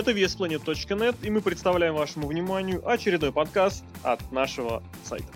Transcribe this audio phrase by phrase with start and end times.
[0.00, 5.26] Это VSPlanet.net, и мы представляем вашему вниманию очередной подкаст от нашего сайта.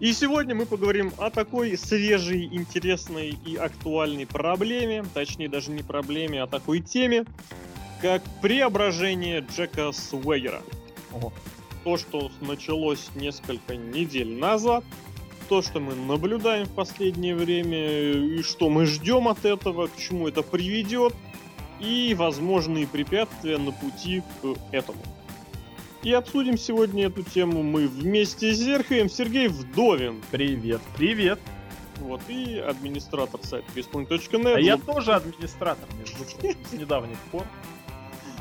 [0.00, 6.42] И сегодня мы поговорим о такой свежей, интересной и актуальной проблеме, точнее даже не проблеме,
[6.42, 7.26] а такой теме,
[8.02, 10.62] как преображение Джека Суэгера.
[11.12, 11.32] Ого.
[11.84, 14.82] То, что началось несколько недель назад,
[15.48, 20.26] то, что мы наблюдаем в последнее время, и что мы ждем от этого, к чему
[20.26, 21.14] это приведет,
[21.80, 25.00] и возможные препятствия на пути к этому.
[26.02, 30.22] И обсудим сегодня эту тему мы вместе с Зерхием Сергей Вдовин.
[30.30, 31.40] Привет, привет.
[31.96, 34.46] Вот, и администратор сайта Веспункт.нет.
[34.46, 37.44] А я тоже администратор, между прочим, с недавних пор.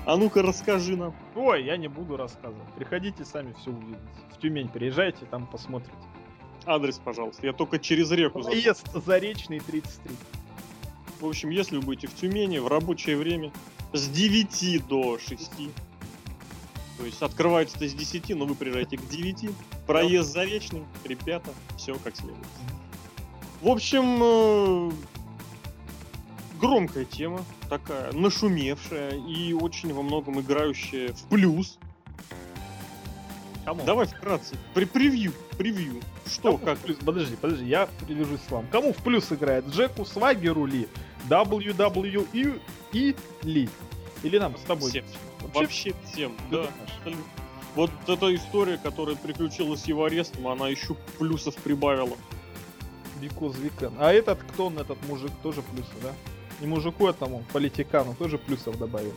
[0.06, 1.16] А ну-ка расскажи нам.
[1.36, 2.68] Ой, я не буду рассказывать.
[2.76, 4.00] Приходите сами все увидите.
[4.32, 5.98] В Тюмень приезжайте, там посмотрите.
[6.66, 7.46] Адрес, пожалуйста.
[7.46, 8.42] Я только через реку.
[8.42, 10.16] Проезд Заречный 33.
[11.20, 13.52] В общем, если вы будете в Тюмени в рабочее время
[13.94, 15.52] с 9 до 6,
[16.98, 19.50] то есть открывается это с 10, но вы приезжаете к 9,
[19.88, 22.46] проезд заречный, ребята, все как следует.
[23.62, 24.92] В общем, э,
[26.60, 31.80] громкая тема, такая нашумевшая и очень во многом играющая в плюс.
[33.66, 33.84] Кому?
[33.84, 36.02] Давай вкратце, при превью, превью.
[36.26, 36.78] Что, Кому как?
[36.80, 36.98] плюс?
[37.04, 38.66] Подожди, подожди, я привяжусь к вам.
[38.68, 39.68] Кому в плюс играет?
[39.68, 40.88] Джеку Свагеру ли?
[41.30, 42.60] WWE
[42.94, 43.70] и ли?
[44.24, 44.90] Или нам с тобой?
[44.90, 45.06] Всем.
[45.42, 46.68] Вообще, Вообще всем, да.
[47.76, 52.18] Вот эта история, которая приключилась с его арестом, она еще плюсов прибавила.
[53.22, 53.94] Because we can.
[54.00, 56.14] А этот, кто он, этот мужик, тоже плюсы, да?
[56.60, 59.14] Не мужику этому, политикану, тоже плюсов добавил.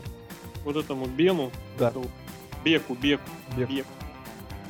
[0.64, 1.88] Вот этому Бену, Да.
[1.88, 2.06] этому
[2.64, 3.22] Беку, Беку,
[3.56, 3.68] Бег.
[3.68, 3.86] Бек.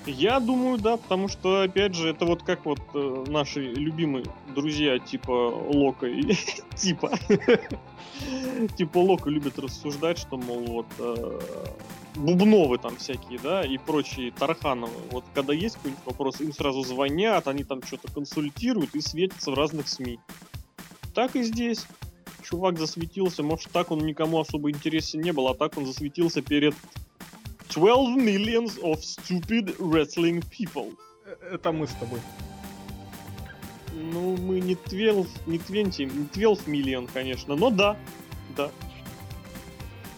[0.07, 4.99] Я думаю, да, потому что, опять же, это вот как вот э, наши любимые друзья
[4.99, 6.35] типа Лока и
[6.77, 7.11] типа
[8.77, 11.41] типа Лока любят рассуждать, что, мол, вот э,
[12.17, 14.93] Бубновы там всякие, да, и прочие Тархановы.
[15.11, 19.55] Вот когда есть какой-нибудь вопрос, им сразу звонят, они там что-то консультируют и светятся в
[19.55, 20.19] разных СМИ.
[21.15, 21.87] Так и здесь.
[22.43, 26.75] Чувак засветился, может, так он никому особо интересен не был, а так он засветился перед
[27.71, 30.97] 12 millions of stupid wrestling people.
[31.53, 32.21] Это мы с тобой.
[33.93, 37.97] Ну, мы не 12, не 20, не 12 миллион, конечно, но да,
[38.57, 38.71] да.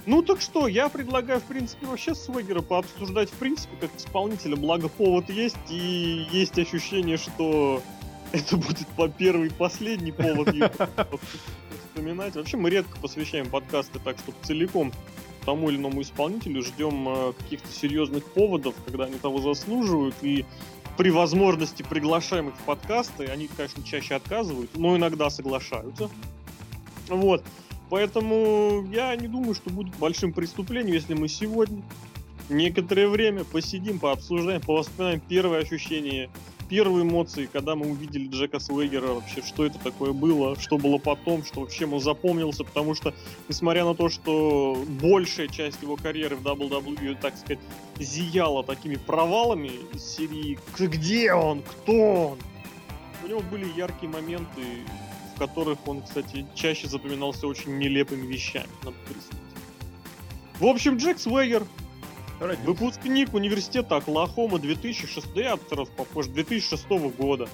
[0.04, 4.88] Ну так что, я предлагаю, в принципе, вообще Свегера пообсуждать, в принципе, как исполнителя, благо
[4.88, 7.82] повод есть, и есть ощущение, что
[8.32, 10.70] это будет по первый и последний повод его
[11.86, 12.34] вспоминать.
[12.34, 14.92] Вообще мы редко посвящаем подкасты так, чтобы целиком
[15.44, 20.44] тому или иному исполнителю ждем э, каких-то серьезных поводов, когда они того заслуживают, и
[20.97, 26.10] при возможности приглашаем их в подкасты, они, конечно, чаще отказывают, но иногда соглашаются.
[27.08, 27.44] Вот.
[27.91, 31.82] Поэтому я не думаю, что будет большим преступлением, если мы сегодня
[32.48, 36.31] некоторое время посидим, пообсуждаем, повоспоминаем первые ощущения,
[36.72, 41.44] первые эмоции, когда мы увидели Джека Свегера, вообще, что это такое было, что было потом,
[41.44, 43.12] что вообще ему запомнился, потому что,
[43.46, 47.58] несмотря на то, что большая часть его карьеры в WWE, так сказать,
[47.98, 51.60] зияла такими провалами из серии «Где он?
[51.60, 52.38] Кто он?»,
[53.22, 54.62] у него были яркие моменты,
[55.34, 59.42] в которых он, кстати, чаще запоминался очень нелепыми вещами, надо признать.
[60.58, 61.66] В общем, Джек Свегер.
[62.65, 67.48] Выпускник университета Оклахома 2006, я раз попозже, 2006 года.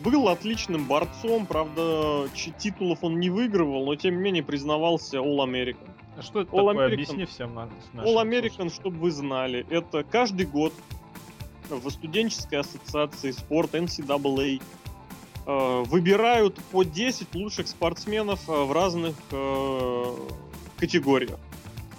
[0.00, 2.28] Был отличным борцом, правда,
[2.58, 5.88] титулов он не выигрывал, но тем не менее признавался All American.
[6.18, 6.88] А Что это All такое?
[6.88, 6.92] American.
[6.92, 10.72] Объясни всем на- нашим All American, чтобы вы знали, это каждый год
[11.68, 14.60] в студенческой ассоциации спорта NCAA
[15.46, 20.04] э, выбирают по 10 лучших спортсменов э, в разных э,
[20.78, 21.38] категориях.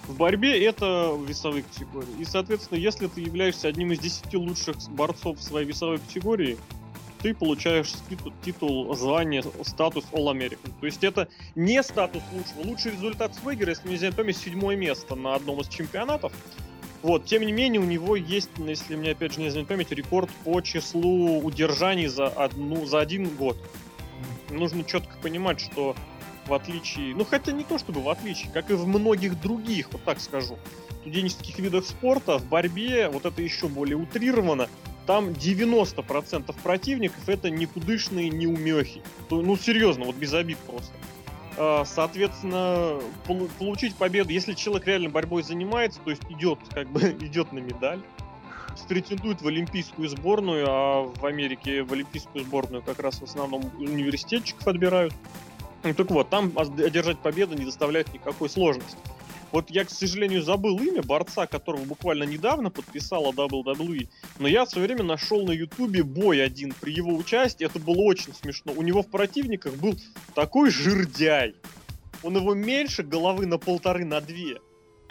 [0.08, 2.08] В борьбе это весовые категории.
[2.18, 6.56] И, соответственно, если ты являешься одним из 10 лучших борцов в своей весовой категории,
[7.20, 10.72] ты получаешь титул, титул звание, статус All American.
[10.80, 12.70] То есть это не статус лучшего.
[12.70, 16.32] Лучший результат Свегера, если мне не изменяет память, седьмое место на одном из чемпионатов.
[17.02, 20.30] Вот, тем не менее, у него есть, если мне опять же не изменяет память, рекорд
[20.44, 23.58] по числу удержаний за, одну, за один год.
[24.50, 25.94] Нужно четко понимать, что
[26.48, 30.02] в отличие, ну хотя не то чтобы в отличие, как и в многих других, вот
[30.04, 30.58] так скажу,
[31.02, 34.68] студенческих видах спорта, в борьбе, вот это еще более утрировано,
[35.06, 39.02] там 90% противников это никудышные неумехи.
[39.30, 40.92] Ну серьезно, вот без обид просто.
[41.56, 47.00] А, Соответственно, полу- получить победу, если человек реально борьбой занимается, то есть идет как бы
[47.20, 48.00] идет на медаль,
[48.88, 54.66] претендует в олимпийскую сборную, а в Америке в олимпийскую сборную как раз в основном университетчиков
[54.66, 55.12] отбирают.
[55.84, 58.98] Ну, Так вот, там од- одержать победу не доставляет никакой сложности.
[59.50, 64.08] Вот я, к сожалению, забыл имя борца, которого буквально недавно подписала WWE,
[64.38, 68.02] но я в свое время нашел на Ютубе бой один при его участии, это было
[68.02, 68.72] очень смешно.
[68.76, 69.94] У него в противниках был
[70.34, 71.54] такой жирдяй.
[72.22, 74.58] Он его меньше головы на полторы, на две.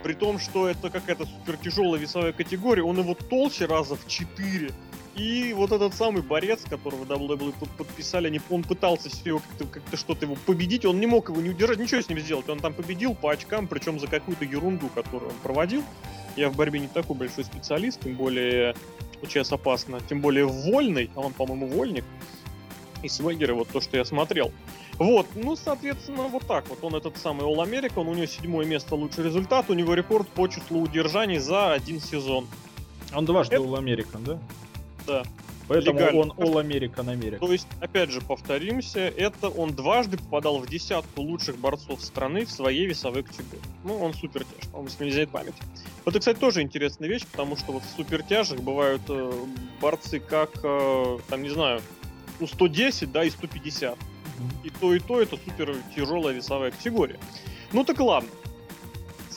[0.04, 4.70] При том, что это какая-то супер тяжелая весовая категория, он его толще раза в четыре.
[5.18, 10.36] И вот этот самый борец, которого WWE подписали, он пытался все как-то, как что-то его
[10.46, 12.48] победить, он не мог его не удержать, ничего с ним сделать.
[12.50, 15.84] Он там победил по очкам, причем за какую-то ерунду, которую он проводил.
[16.36, 18.76] Я в борьбе не такой большой специалист, тем более
[19.24, 22.06] сейчас опасно, тем более вольный, а он, по-моему, вольник.
[23.02, 24.52] И Свегеры, вот то, что я смотрел.
[25.00, 26.84] Вот, ну, соответственно, вот так вот.
[26.84, 30.48] Он этот самый All American, у него седьмое место, лучший результат, у него рекорд по
[30.48, 32.48] числу удержаний за один сезон.
[33.16, 33.66] Он дважды Это...
[33.66, 34.40] All American, да?
[35.08, 35.24] Да.
[35.68, 36.20] Поэтому легально.
[36.22, 37.40] он All American American.
[37.40, 42.52] То есть, опять же, повторимся, это он дважды попадал в десятку лучших борцов страны в
[42.52, 43.62] своей весовой категории.
[43.84, 45.56] Ну, он супер тяж, по-моему, если не взять память.
[46.06, 49.32] Вот это, кстати, тоже интересная вещь, потому что вот в супертяжах бывают э,
[49.82, 51.82] борцы как, э, там, не знаю,
[52.40, 53.98] ну, 110, да, и 150.
[53.98, 53.98] Mm-hmm.
[54.64, 57.20] И то, и то это супер тяжелая весовая категория.
[57.74, 58.30] Ну так ладно.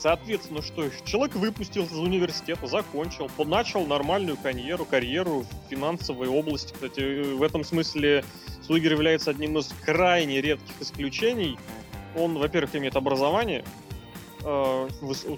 [0.01, 6.73] Соответственно, что человек выпустился из университета, закончил, начал нормальную карьеру, карьеру в финансовой области.
[6.73, 8.25] Кстати, в этом смысле
[8.63, 11.55] Сугер является одним из крайне редких исключений.
[12.17, 13.63] Он, во-первых, имеет образование,
[14.43, 14.87] э,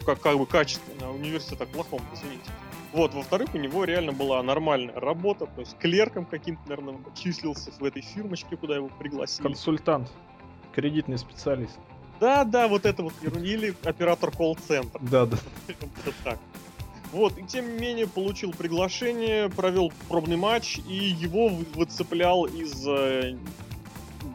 [0.06, 2.50] как, как бы качественное, а университет так плохом, извините.
[2.94, 7.84] Вот, во-вторых, у него реально была нормальная работа, то есть клерком каким-то, наверное, числился в
[7.84, 9.44] этой фирмочке, куда его пригласили.
[9.44, 10.10] Консультант,
[10.74, 11.78] кредитный специалист.
[12.20, 15.00] Да, да, вот это вот или оператор колл-центра.
[15.02, 15.38] Да, да.
[16.24, 16.40] так.
[17.12, 23.38] Вот, и тем не менее получил приглашение, провел пробный матч, и его выцеплял из э,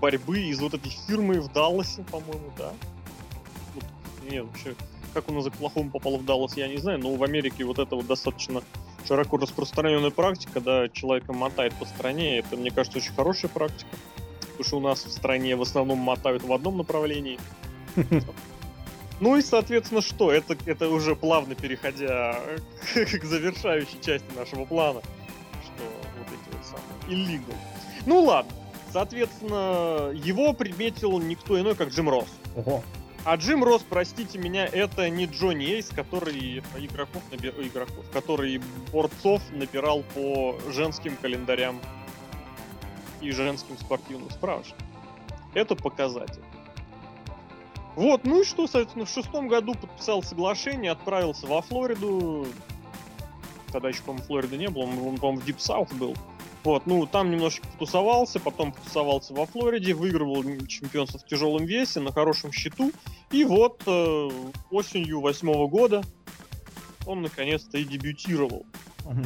[0.01, 2.73] борьбы, из вот этой фирмы в Далласе, по-моему, да.
[3.75, 3.85] Вот,
[4.31, 4.77] нет, вообще,
[5.13, 7.97] как он из Оклахомы попал в Даллас, я не знаю, но в Америке вот это
[7.97, 8.63] вот достаточно
[9.09, 13.91] широко распространенная практика, когда человека мотает по стране, это, мне кажется, очень хорошая практика.
[14.41, 17.39] Потому что у нас в стране в основном мотают в одном направлении,
[19.21, 20.33] ну и, соответственно, что?
[20.33, 22.41] Это, это уже плавно переходя
[22.95, 25.01] к, завершающей части нашего плана.
[25.63, 25.85] Что
[26.19, 27.55] вот эти вот самые illegal.
[28.07, 28.53] Ну ладно.
[28.93, 32.29] Соответственно, его приметил никто иной, как Джим Росс.
[32.57, 32.83] Ого.
[33.25, 37.53] А Джим Росс, простите меня, это не Джонни Эйс, который игроков, набир...
[37.59, 38.63] игроков, который
[38.93, 41.81] борцов набирал по женским календарям
[43.21, 44.87] и женским спортивным справочникам.
[45.53, 46.43] Это показатель.
[47.99, 52.47] Вот, ну и что, соответственно, в шестом году подписал соглашение, отправился во Флориду.
[53.73, 56.15] Тогда еще, по-моему, Флориды не было, он, по-моему, в Deep South был.
[56.63, 62.13] Вот, ну, там немножко потусовался, потом потусовался во Флориде, выигрывал чемпионство в тяжелом весе, на
[62.13, 62.93] хорошем счету.
[63.33, 64.29] И вот э,
[64.71, 66.05] осенью восьмого года
[67.05, 68.65] он наконец-то и дебютировал.
[69.07, 69.23] Угу.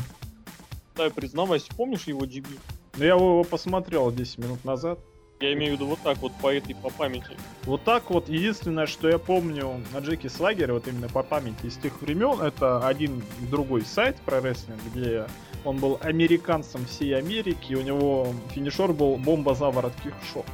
[0.97, 2.61] Да, признавайся, помнишь его дебют?
[2.97, 4.99] Ну, я его посмотрел 10 минут назад.
[5.43, 7.37] Я имею в виду вот так вот по этой, по памяти.
[7.65, 11.77] Вот так вот, единственное, что я помню на Джеки Слагере, вот именно по памяти из
[11.79, 15.27] тех времен, это один другой сайт про рестлинг, где
[15.65, 20.47] он был американцем всей Америки, и у него финишер был бомба заворот кикшоп.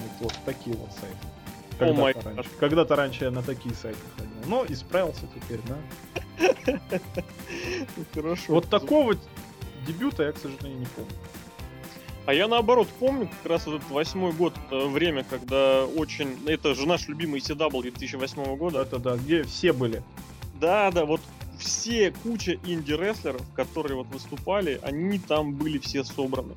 [0.00, 1.16] Вот, вот такие вот сайты.
[1.78, 2.50] Когда-то, oh раньше.
[2.58, 4.32] Когда-то раньше я на такие сайты ходил.
[4.46, 5.78] Но исправился теперь, да?
[8.14, 8.54] Хорошо.
[8.54, 9.14] Вот такого
[9.86, 11.12] дебюта я, к сожалению, не помню.
[12.30, 16.38] А я наоборот помню как раз этот восьмой год, это время, когда очень...
[16.46, 18.82] Это же наш любимый CW 2008 года.
[18.82, 20.00] Это да, где все были.
[20.60, 21.20] Да, да, вот
[21.58, 26.54] все, куча инди-рестлеров, которые вот выступали, они там были все собраны.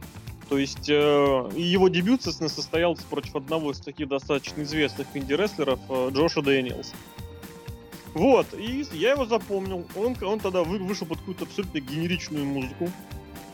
[0.47, 6.09] То есть э, его дебют, соответственно, состоялся против одного из таких достаточно известных инди-рестлеров, э,
[6.13, 6.93] Джоша Дэниелса.
[8.13, 9.87] Вот, и я его запомнил.
[9.95, 12.91] Он, он тогда вы, вышел под какую-то абсолютно генеричную музыку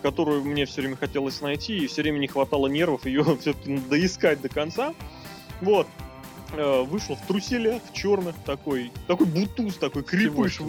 [0.02, 4.42] которую мне все время хотелось найти, и все время не хватало нервов ее все-таки доискать
[4.42, 4.94] до конца.
[5.62, 5.88] Вот.
[6.54, 10.62] Э, вышел в труселях, в черных, такой, такой бутуз, такой крепыш.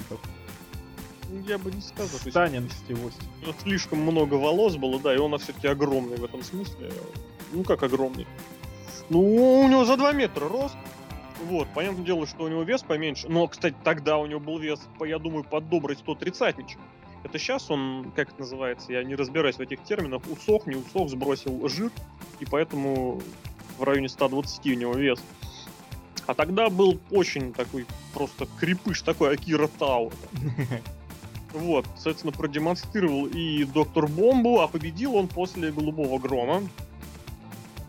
[1.47, 2.19] Я бы не сказал.
[2.19, 3.23] Станин Стивости.
[3.63, 6.91] Слишком много волос было, да, и он все-таки огромный в этом смысле.
[7.53, 8.27] Ну, как огромный?
[9.09, 9.21] Ну,
[9.63, 10.77] у него за 2 метра рост.
[11.49, 13.29] Вот, понятное дело, что у него вес поменьше.
[13.29, 16.83] Но, кстати, тогда у него был вес, я думаю, под добрый 130 ничего.
[17.23, 21.11] Это сейчас он, как это называется, я не разбираюсь в этих терминах, усох, не усох,
[21.11, 21.91] сбросил жир,
[22.41, 23.21] и поэтому
[23.79, 25.21] в районе 120 у него вес.
[26.27, 30.13] А тогда был очень такой просто крепыш, такой Акира Тау.
[31.53, 36.63] Вот, соответственно, продемонстрировал и Доктор Бомбу, а победил он после Голубого Грома.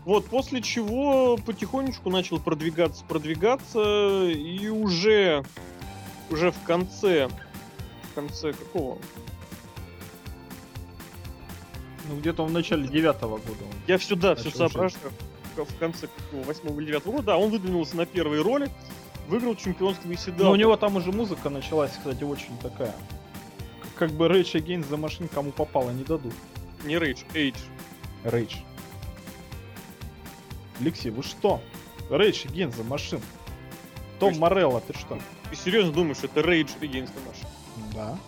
[0.04, 5.44] Вот, после чего потихонечку начал продвигаться, продвигаться, и уже,
[6.28, 7.28] уже в конце,
[8.12, 8.98] в конце какого?
[12.08, 13.64] Ну, где-то в начале девятого года.
[13.86, 15.12] Я все, да, все соображаю.
[15.56, 18.70] В конце какого, восьмого или девятого года, да, он выдвинулся на первые роли,
[19.28, 20.46] выиграл чемпионство Исидал.
[20.46, 22.94] Но у него там уже музыка началась, кстати, очень такая.
[23.96, 26.34] Как бы Rage Against the Machine кому попало не дадут.
[26.84, 27.58] Не Рейдж, Эйдж.
[28.24, 28.56] Rage.
[30.80, 31.62] Алексей, вы что?
[32.10, 33.22] Rage Against the Machine.
[34.18, 35.18] Том Морелло, ты что?
[35.50, 37.48] Ты серьезно думаешь, это Rage Against the Machine?
[37.94, 38.18] Да.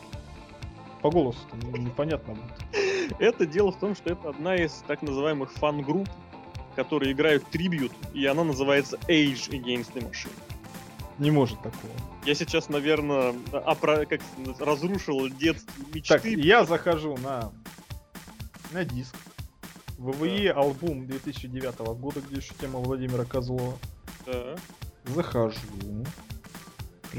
[1.02, 1.38] По голосу
[1.76, 3.18] непонятно будет.
[3.18, 6.09] Это дело в том, что это одна из так называемых фан-групп,
[6.75, 10.33] которые играют tribute, и она называется Age Against the Machine.
[11.18, 11.92] Не может такого.
[12.25, 14.21] Я сейчас, наверное, опра- как
[14.59, 16.14] разрушил детские мечты.
[16.14, 17.52] Так, я захожу на,
[18.73, 19.14] на диск.
[19.99, 23.78] WWE альбом 2009 года, где еще тема Владимира Козлова.
[24.26, 24.56] Да.
[25.04, 25.59] Захожу.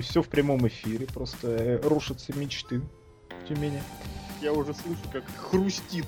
[0.01, 2.81] Все в прямом эфире, просто э, рушатся мечты
[3.29, 3.81] в Тюмени.
[4.41, 6.05] Я уже слышу, как хрустит.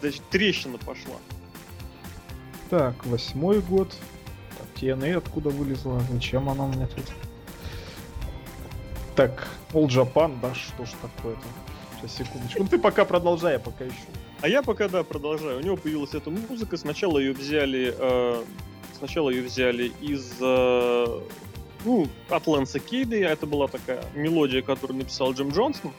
[0.00, 1.16] Значит, трещина пошла.
[2.70, 3.94] Так, восьмой год.
[4.58, 6.00] Так, TNA откуда вылезла?
[6.12, 7.04] Зачем она у меня тут?
[9.14, 11.42] Так, All Japan, да, что ж такое-то?
[12.00, 12.62] Сейчас, секундочку.
[12.62, 13.94] Ну ты пока продолжай, я пока ищу.
[14.42, 15.58] А я пока, да, продолжаю.
[15.58, 16.76] У него появилась эта музыка.
[16.76, 17.94] Сначала ее взяли...
[17.98, 18.44] э,
[18.98, 20.34] сначала ее взяли из...
[20.40, 21.20] э,
[21.84, 23.16] ну, от Лэнса Кейда.
[23.16, 25.92] Это была такая мелодия, которую написал Джим Джонсон.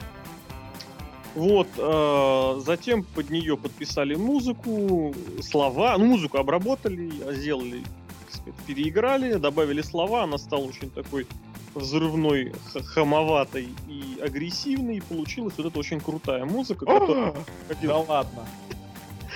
[1.35, 7.83] Вот, э, затем под нее подписали музыку, слова, ну, музыку обработали, сделали,
[8.25, 11.27] так сказать, переиграли, добавили слова, она стала очень такой
[11.75, 12.53] взрывной,
[12.87, 17.35] хамоватой и агрессивной, и получилась вот эта очень крутая музыка, которая
[17.83, 18.47] Да ладно.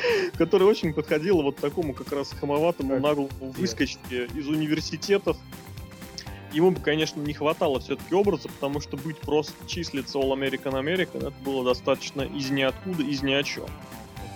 [0.38, 5.38] которая очень подходила вот такому как раз хамоватому наглому выскочке из университетов.
[6.54, 11.28] Ему бы, конечно, не хватало все-таки образа, потому что быть просто числиться All American American,
[11.28, 13.66] это было достаточно из ниоткуда, из ни о чем.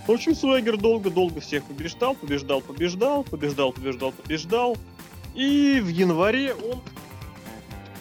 [0.07, 4.77] В общем, Суэгер долго-долго всех побеждал, побеждал, побеждал, побеждал, побеждал, побеждал.
[5.33, 6.81] И в январе он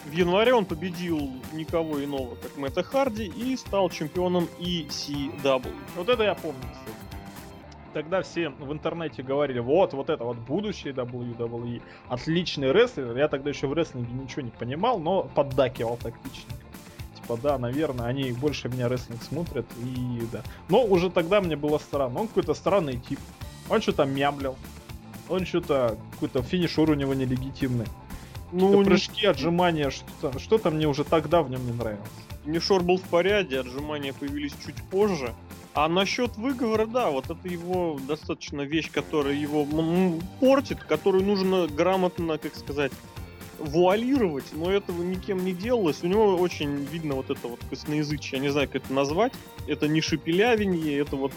[0.05, 5.73] в январе он победил никого иного, как Мэтта Харди, и стал чемпионом ECW.
[5.95, 7.04] Вот это я помню, кстати.
[7.95, 11.81] Тогда все в интернете говорили, вот, вот это вот будущее WWE.
[12.09, 13.15] Отличный рестлер.
[13.15, 16.65] Я тогда еще в рестлинге ничего не понимал, но поддакивал тактичненько.
[17.15, 20.41] Типа, да, наверное, они больше меня рестлинг смотрят, и да.
[20.67, 22.19] Но уже тогда мне было странно.
[22.19, 23.17] Он какой-то странный тип.
[23.69, 24.57] Он что-то мямлил.
[25.29, 27.87] Он что-то, какой-то финишер у него нелегитимный.
[28.51, 32.09] Ну, Ну, не- прыжки, отжимания, что-то, что-то мне уже тогда в нем не нравилось.
[32.43, 35.33] Мишор был в порядке, отжимания появились чуть позже.
[35.75, 39.67] А насчет выговора, да, вот это его достаточно вещь, которая его
[40.39, 42.93] портит, которую нужно грамотно, как сказать,
[43.59, 46.01] вуалировать, но этого никем не делалось.
[46.01, 49.33] У него очень видно вот это вот косноязычие, я не знаю, как это назвать.
[49.67, 51.33] Это не шепелявенье, это вот,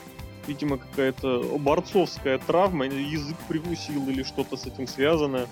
[0.47, 5.49] видимо, какая-то борцовская травма, язык прикусил или что-то с этим связанное.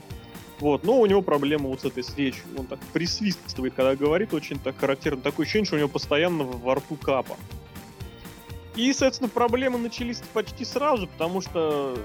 [0.61, 2.45] Вот, но у него проблема вот с этой с речью.
[2.57, 5.23] Он так присвистывает, когда говорит, очень так характерно.
[5.23, 7.37] Такое ощущение, что у него постоянно во рту капа.
[8.77, 11.99] И, соответственно, проблемы начались почти сразу, потому что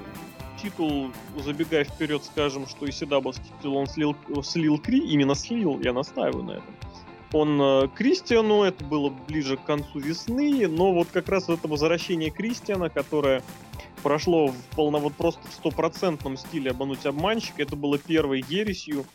[0.62, 5.92] титул, забегая вперед, скажем, что и Седабовский титул он слил, слил Кри, именно слил, я
[5.92, 6.76] настаиваю на этом.
[7.34, 12.30] Он э, Кристиану, это было ближе к концу весны, но вот как раз это возвращение
[12.30, 13.42] Кристиана, которое
[14.04, 19.06] прошло в полно, вот просто в стопроцентном стиле обмануть обманщика, это было первой ересью,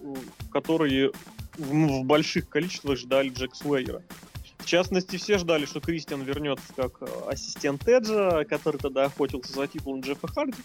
[0.00, 0.14] э,
[0.50, 1.12] которые
[1.56, 4.02] в, в больших количествах ждали Джек Суэйера.
[4.66, 9.68] В частности, все ждали, что Кристиан вернется как э, ассистент Эджа, который тогда охотился за
[9.68, 10.58] титулом Джеффа Харди.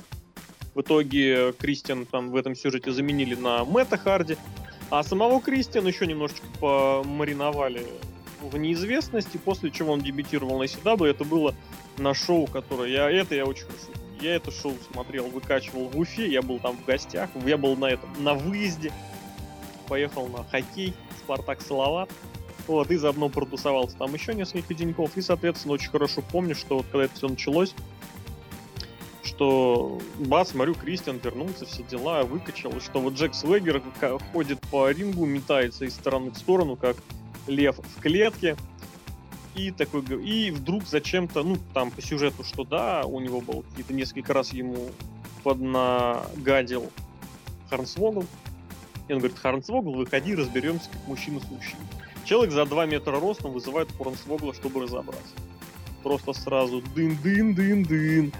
[0.73, 4.37] В итоге Кристиан там в этом сюжете заменили на Мэтта Харди.
[4.89, 7.85] А самого Кристиана еще немножечко помариновали
[8.41, 11.05] в неизвестности, после чего он дебютировал на CW.
[11.05, 11.53] Это было
[11.99, 13.11] на шоу, которое я...
[13.11, 13.91] Это я очень хорошо.
[14.19, 17.85] Я это шоу смотрел, выкачивал в Уфе, я был там в гостях, я был на
[17.85, 18.91] этом, на выезде.
[19.87, 22.09] Поехал на хоккей, Спартак Салават.
[22.71, 25.17] Вот, и заодно протусовался там еще несколько деньков.
[25.17, 27.75] И, соответственно, очень хорошо помню, что вот когда это все началось,
[29.23, 33.83] что бац, смотрю, Кристиан вернулся, все дела, выкачал, что вот Джек Свегер
[34.31, 36.95] ходит по рингу, метается из стороны в сторону, как
[37.45, 38.55] лев в клетке,
[39.53, 43.93] и такой, и вдруг зачем-то, ну, там по сюжету, что да, у него был какие-то
[43.93, 44.91] несколько раз ему
[45.43, 46.89] поднагадил
[47.69, 48.23] Харнсвогл,
[49.09, 52.00] и он говорит, Харнсвогл, выходи, разберемся, как мужчина с мужчиной.
[52.31, 55.35] Человек за 2 метра ростом вызывает Хорнсвогла, чтобы разобраться.
[56.01, 58.31] Просто сразу дын-дын-дын-дын.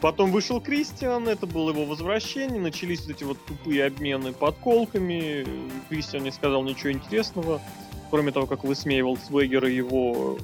[0.00, 5.44] Потом вышел Кристиан, это было его возвращение, начались вот эти вот тупые обмены подколками.
[5.88, 7.60] Кристиан не сказал ничего интересного,
[8.12, 10.38] кроме того, как высмеивал Свегера его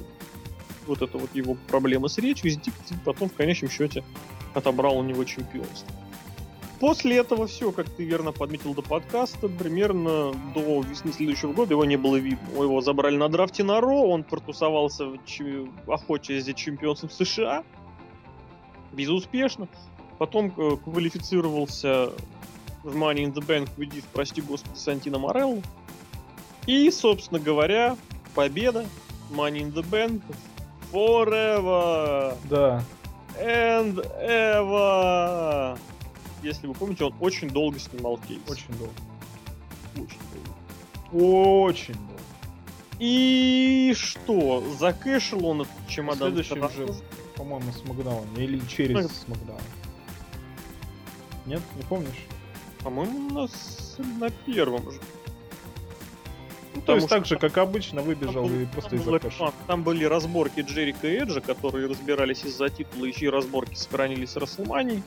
[0.85, 4.03] вот это вот его проблемы с речью, Дикти потом в конечном счете
[4.53, 5.87] отобрал у него чемпионство.
[6.79, 11.85] После этого все, как ты верно подметил до подкаста, примерно до весны следующего года его
[11.85, 12.61] не было видно.
[12.61, 15.67] Его забрали на драфте на Ро, он протусовался в ч...
[15.87, 17.63] охоте за чемпионством США,
[18.93, 19.67] безуспешно.
[20.19, 22.11] Потом э, квалифицировался
[22.83, 25.61] в Money in the Bank, победив, прости господи, Сантино Морелло.
[26.67, 27.97] И, собственно говоря,
[28.35, 28.85] победа
[29.31, 30.21] Money in the Bank
[30.91, 32.35] Forever!
[32.49, 32.83] Да.
[33.39, 35.77] And ever!
[36.47, 38.39] Если вы помните, он очень долго снимал кейс.
[38.47, 38.93] Очень долго.
[39.95, 40.21] Очень
[41.11, 41.25] долго.
[41.65, 42.21] Очень долго.
[42.99, 44.63] И что?
[44.79, 46.33] Закэшил он этот чемодан?
[46.33, 46.93] Следующий уже,
[47.35, 48.37] по-моему, с Макдауна.
[48.37, 49.59] Или через Ну, Смакдаун.
[51.45, 52.25] Нет, не помнишь?
[52.81, 55.01] По-моему, у нас на первом же.
[56.75, 59.07] Ну, То есть так же, как обычно, выбежал был- и просто из
[59.41, 64.29] а, Там были разборки Джерика и Эджа, которые разбирались из-за титула, и чьи разборки сохранились
[64.29, 65.03] с Расселманией.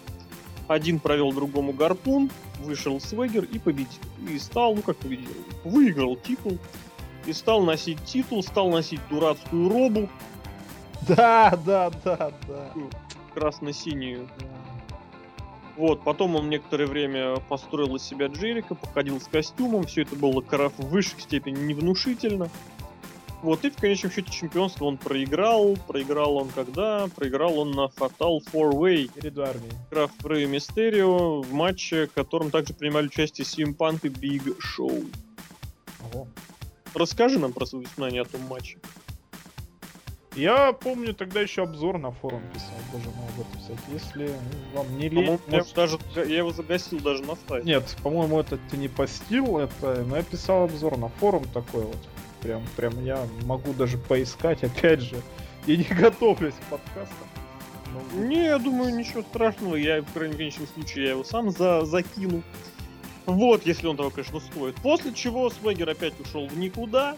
[0.70, 3.98] Один провел другому гарпун, вышел Свегер и победил.
[4.28, 5.26] И стал, ну как победил,
[5.64, 6.58] выиграл титул.
[7.26, 10.08] И стал носить титул, стал носить дурацкую робу,
[11.08, 12.72] Да, да, да, да.
[13.34, 14.28] красно-синюю.
[15.76, 20.40] Вот, потом он некоторое время построил из себя Джерика, походил с костюмом, все это было
[20.78, 22.48] в высшей степени невнушительно.
[23.42, 25.76] Вот, и в конечном счете чемпионство он проиграл.
[25.88, 27.06] Проиграл он когда?
[27.16, 29.72] Проиграл он на Fatal 4-Way, Перед армией.
[29.90, 34.56] играв в Рэй Мистерио в матче, в котором также принимали участие CM Punk и Big
[34.58, 35.10] Show.
[36.12, 36.28] Ого.
[36.94, 38.78] Расскажи нам про свои воспоминания о том матче.
[40.36, 42.68] Я помню, тогда еще обзор на форум писал.
[42.92, 43.78] Боже мой, об этом писать.
[43.92, 45.24] Если ну, вам не лень...
[45.24, 47.66] По-моему, я- может, даже я его загасил даже на сайте.
[47.66, 50.04] Нет, по-моему, это ты не постил, это...
[50.06, 51.96] Но я писал обзор на форум такой вот.
[52.42, 55.16] Прям, прям я могу даже поискать, опять же.
[55.66, 57.28] И не готовлюсь к подкастам.
[57.92, 59.76] Но- Не, я думаю, ничего страшного.
[59.76, 62.42] Я, в крайнем конечном случае, я его сам за закину.
[63.26, 64.74] Вот, если он того, конечно, стоит.
[64.76, 67.16] После чего Свегер опять ушел в никуда.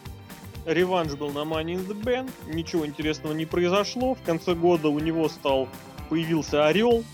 [0.67, 2.31] Реванш был на Money in the Bank.
[2.53, 4.15] Ничего интересного не произошло.
[4.15, 5.69] В конце года у него стал
[6.09, 7.05] появился Орел.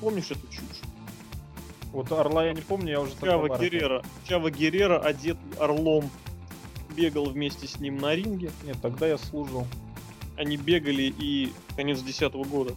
[0.00, 0.62] Помнишь эту чушь?
[1.92, 4.02] Вот Орла я не помню, я уже Чава Геррера.
[4.28, 6.10] Чава Геррера, одет орлом,
[6.96, 8.50] бегал вместе с ним на ринге.
[8.64, 9.66] Нет, тогда я служил.
[10.36, 12.74] Они бегали и конец десятого года.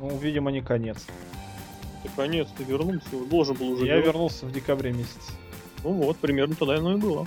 [0.00, 1.04] Ну, видимо, не конец.
[2.02, 4.12] Это конец, ты вернулся, должен был уже я вернуться.
[4.12, 5.32] вернулся в декабре месяце.
[5.82, 7.26] Ну вот, примерно тогда оно и было.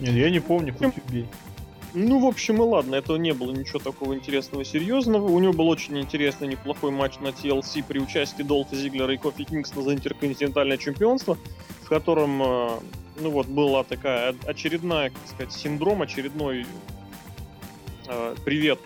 [0.00, 1.26] Нет, я не помню, хоть убей.
[1.92, 5.26] Ну, в общем, и ладно, этого не было ничего такого интересного, серьезного.
[5.26, 9.44] У него был очень интересный, неплохой матч на TLC при участии Долта Зиглера и Кофи
[9.44, 11.36] Кингстона за интерконтинентальное чемпионство,
[11.82, 12.70] в котором, э,
[13.20, 16.64] ну вот, была такая очередная, как сказать, синдром, очередной
[18.06, 18.78] э, привет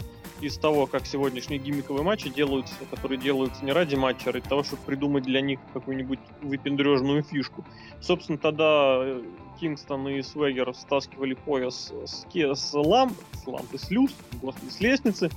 [0.44, 4.62] из того, как сегодняшние гиммиковые матчи делаются, которые делаются не ради матча, а ради того,
[4.62, 7.64] чтобы придумать для них какую-нибудь выпендрежную фишку.
[8.00, 9.22] Собственно, тогда э,
[9.58, 14.10] Кингстон и Свегер стаскивали пояс с, с ламп, с лампы, с люс,
[14.42, 15.30] господи, с лестницы,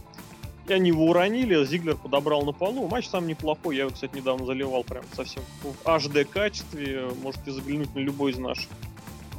[0.67, 2.89] и они его уронили, а Зиглер подобрал на полу.
[2.89, 7.95] Матч сам неплохой, я его, кстати, недавно заливал прям совсем в HD качестве, можете заглянуть
[7.95, 8.67] на любой из наших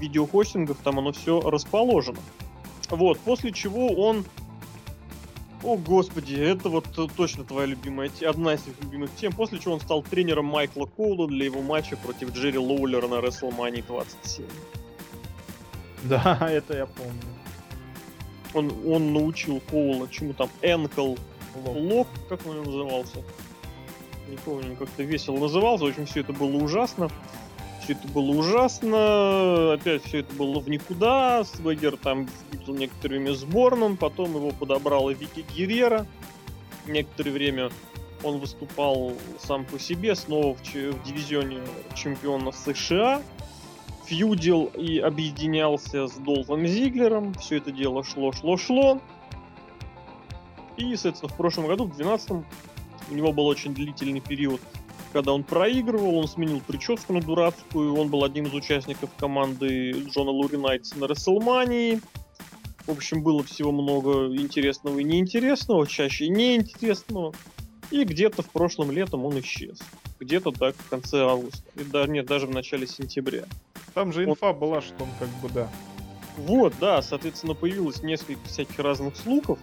[0.00, 2.20] видеохостингов, там оно все расположено.
[2.88, 4.24] Вот, после чего он
[5.62, 9.32] о, господи, это вот э, точно твоя любимая те- одна из любимых тем.
[9.32, 13.84] После чего он стал тренером Майкла Коула для его матча против Джерри Лоулера на WrestleMania
[13.86, 14.46] 27.
[16.04, 17.22] Да, это я помню.
[18.54, 21.16] Он, он научил Коула чему там, Энкл
[21.64, 22.08] Лоб.
[22.28, 23.22] Как он назывался.
[24.28, 25.84] Не помню, как-то весело назывался.
[25.84, 27.10] В общем, все это было ужасно.
[27.88, 29.72] Все это было ужасно.
[29.72, 31.42] Опять все это было в никуда.
[31.42, 33.96] Свегер там видел некоторое время с Борном.
[33.96, 36.04] Потом его подобрала Вики Геррера.
[36.86, 37.70] Некоторое время
[38.22, 40.14] он выступал сам по себе.
[40.14, 41.60] Снова в, ч- в дивизионе
[41.94, 43.22] чемпиона США.
[44.04, 47.32] Фьюдил и объединялся с Долфом Зиглером.
[47.36, 49.00] Все это дело шло, шло, шло.
[50.76, 52.32] И, соответственно, в прошлом году, в 2012
[53.10, 54.60] у него был очень длительный период,
[55.12, 60.30] когда он проигрывал, он сменил прическу на дурацкую, он был одним из участников команды Джона
[60.30, 62.00] Луринайтса на Расселмании.
[62.86, 67.34] В общем, было всего много интересного и неинтересного, чаще неинтересного.
[67.90, 69.78] И где-то в прошлом летом он исчез.
[70.20, 71.62] Где-то так в конце августа.
[71.76, 73.44] И да, нет, даже в начале сентября.
[73.94, 75.68] Там же инфа была, что он как бы, да.
[76.36, 79.58] Вот, да, соответственно, появилось несколько всяких разных слухов.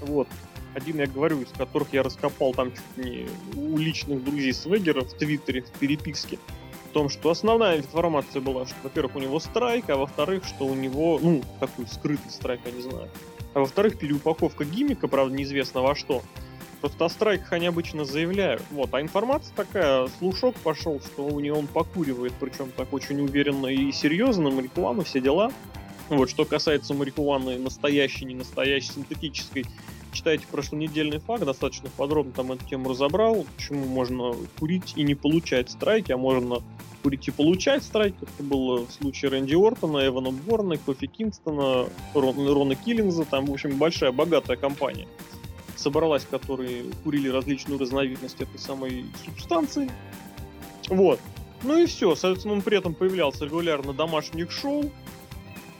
[0.00, 0.28] Вот.
[0.74, 5.12] Один, я говорю, из которых я раскопал там чуть не у личных друзей Свегера в
[5.14, 6.38] Твиттере, в переписке,
[6.90, 10.74] в том, что основная информация была, что, во-первых, у него страйк, а во-вторых, что у
[10.74, 13.08] него, ну, такой скрытый страйк, я не знаю.
[13.54, 16.22] А во-вторых, переупаковка гиммика, правда, неизвестно во что.
[16.80, 18.62] Просто о страйках они обычно заявляют.
[18.70, 23.68] Вот, а информация такая, слушок пошел, что у него он покуривает, причем так очень уверенно
[23.68, 25.52] и серьезно, марихуану, все дела.
[26.08, 29.64] Вот, что касается марихуаны настоящей, не настоящей, синтетической,
[30.12, 35.70] читайте прошлонедельный факт, достаточно подробно там эту тему разобрал, почему можно курить и не получать
[35.70, 36.62] страйки, а можно
[37.02, 38.16] курить и получать страйки.
[38.22, 43.24] Это было в случае Рэнди Ортона, Эвана Борна, Кофи Кингстона, Рона, Рона Киллинза.
[43.24, 45.08] Там, в общем, большая, богатая компания
[45.76, 49.90] собралась, которые курили различную разновидность этой самой субстанции.
[50.88, 51.18] Вот.
[51.64, 52.14] Ну и все.
[52.14, 54.90] Соответственно, он при этом появлялся регулярно на домашних шоу.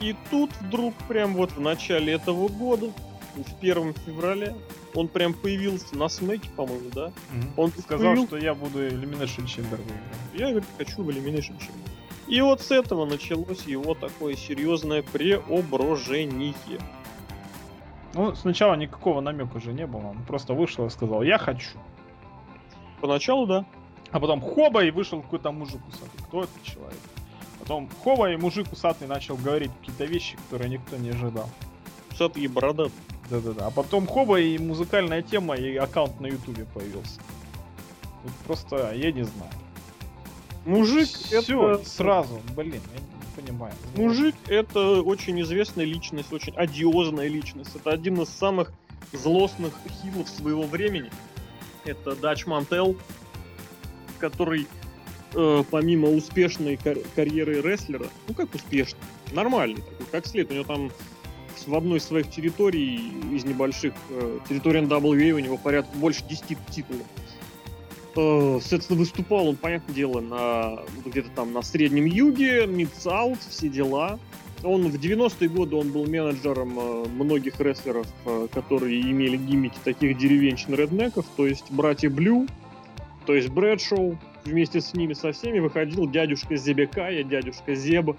[0.00, 2.90] И тут вдруг, прям вот в начале этого года,
[3.34, 4.54] в первом февраля,
[4.94, 7.06] он прям появился на смеке, по-моему, да?
[7.06, 7.62] Угу.
[7.62, 8.26] Он сказал, появил...
[8.26, 10.34] что я буду Elimination Chamber выиграть.
[10.34, 11.88] Я говорю, хочу в Elimination Chamber.
[12.28, 16.54] И вот с этого началось его такое серьезное преображение.
[18.14, 20.08] Ну, сначала никакого намека уже не было.
[20.08, 21.78] Он просто вышел и сказал, я хочу.
[23.00, 23.64] Поначалу, да.
[24.10, 26.20] А потом хоба, и вышел какой-то мужик усатый.
[26.28, 27.00] Кто этот человек?
[27.58, 31.48] Потом хоба, и мужик усатый начал говорить какие-то вещи, которые никто не ожидал.
[32.10, 32.88] Усатый и борода.
[33.30, 33.66] Да-да-да.
[33.66, 37.20] А потом хоба, и музыкальная тема, и аккаунт на ютубе появился.
[38.22, 39.52] Тут просто, я не знаю.
[40.64, 41.84] Мужик, Все, это...
[41.88, 43.74] сразу, блин, я понимаю.
[43.96, 47.74] Мужик это очень известная личность, очень одиозная личность.
[47.74, 48.72] Это один из самых
[49.12, 51.10] злостных хилов своего времени.
[51.84, 52.96] Это Дач Мантел,
[54.20, 54.68] который
[55.34, 59.00] э, помимо успешной кар- карьеры рестлера, ну как успешный,
[59.32, 60.50] нормальный такой, как след.
[60.50, 60.92] У него там
[61.66, 66.58] в одной из своих территорий из небольших э, территорий NWA у него порядка больше 10
[66.70, 67.06] титулов.
[68.16, 74.18] Э, соответственно, выступал он, понятное дело, на где-то там на Среднем Юге, Mid-South, все дела.
[74.62, 80.18] Он в 90-е годы он был менеджером э, многих рестлеров, э, которые имели гиммики таких
[80.18, 82.46] деревенщин реднеков, то есть братья Блю,
[83.26, 84.18] то есть Брэдшоу.
[84.44, 88.16] Вместе с ними со всеми выходил дядюшка Зебекая, дядюшка Зеб.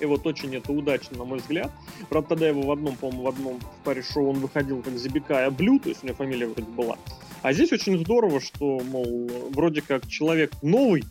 [0.00, 1.70] И вот очень это удачно, на мой взгляд.
[2.08, 5.50] Правда, тогда его в одном, по-моему, в одном в паре шоу он выходил как Зебекая
[5.50, 6.96] Блю, то есть у него фамилия вроде была.
[7.42, 11.04] А здесь очень здорово, что, мол, вроде как человек новый,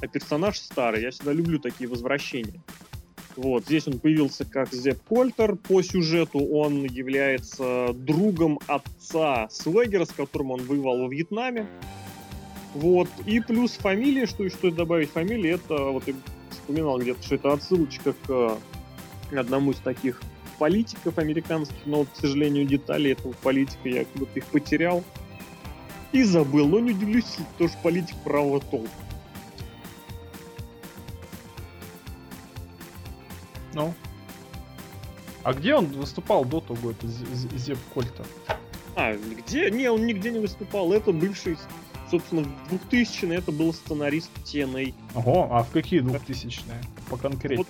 [0.00, 1.02] а персонаж старый.
[1.02, 2.60] Я всегда люблю такие возвращения.
[3.36, 5.56] Вот, здесь он появился как Зеп Кольтер.
[5.56, 11.66] По сюжету он является другом отца Свегера, с которым он воевал во Вьетнаме.
[12.74, 16.04] Вот, и плюс фамилия, что еще стоит добавить фамилии, это, вот
[16.64, 18.58] я вспоминал где-то, что это отсылочка к
[19.36, 20.20] одному из таких
[20.58, 25.02] политиков американских, но, вот, к сожалению, детали этого политика я как будто их потерял
[26.12, 26.68] и забыл.
[26.68, 28.88] Но не удивлюсь, если тоже политик правого толка.
[33.74, 33.92] Ну.
[35.42, 38.24] А где он выступал до того, это Зеп Кольта?
[38.96, 39.70] А, где?
[39.70, 40.92] Не, он нигде не выступал.
[40.92, 41.58] Это бывший,
[42.10, 44.94] собственно, в 2000 это был сценарист TNA.
[45.14, 46.80] Ого, а в какие 2000-е?
[47.10, 47.58] Поконкретнее.
[47.58, 47.68] Вот,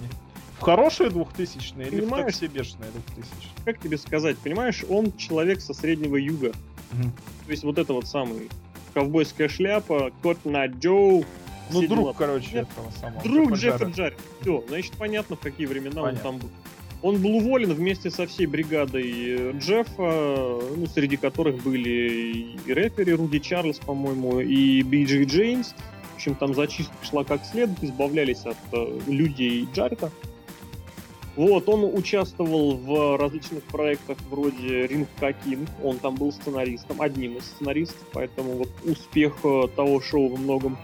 [0.59, 4.39] в хорошие 2000-е или в все бешеные 2000 Как тебе сказать?
[4.39, 6.53] Понимаешь, он человек со Среднего Юга.
[6.93, 7.03] Угу.
[7.47, 8.49] То есть вот это вот самый
[8.95, 11.25] ковбойская шляпа, кот на Джоу.
[11.71, 12.13] Ну, друг, дела.
[12.13, 13.23] короче, Нет, этого самого.
[13.23, 14.17] Друг Джеффа Джарри.
[14.43, 16.31] Все, значит, понятно, в какие времена понятно.
[16.31, 16.51] он там был.
[17.05, 23.41] Он был уволен вместе со всей бригадой Джеффа, ну, среди которых были и рэпери Руди
[23.41, 25.75] Чарльз, по-моему, и Биджи Джеймс.
[26.13, 30.11] В общем, там зачистка шла как следует, избавлялись от э, людей Джарета.
[31.37, 37.45] Вот, он участвовал в различных проектах вроде Ринг Какин, он там был сценаристом, одним из
[37.45, 40.79] сценаристов, поэтому вот успех э, того шоу во многом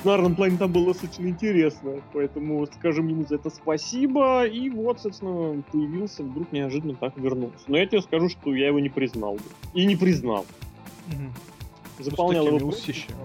[0.00, 5.62] сценарном плане там было достаточно интересно, поэтому скажем ему за это спасибо, и вот, собственно,
[5.70, 7.64] появился, вдруг неожиданно так вернулся.
[7.68, 9.42] Но я тебе скажу, что я его не признал бы.
[9.74, 10.46] И не признал.
[11.08, 12.04] Угу.
[12.04, 12.68] Заполнял его...
[12.68, 13.16] Усищами.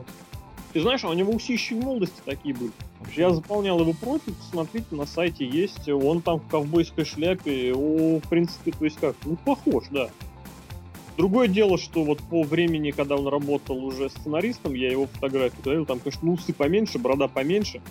[0.73, 2.71] Ты знаешь, у него усищи в молодости такие были.
[3.15, 8.27] Я заполнял его профиль, посмотрите, на сайте есть, он там в ковбойской шляпе, о, в
[8.27, 10.09] принципе, то есть как, ну, похож, да.
[11.17, 15.85] Другое дело, что вот по времени, когда он работал уже сценаристом, я его фотографию говорил,
[15.85, 17.81] там, конечно, усы поменьше, борода поменьше,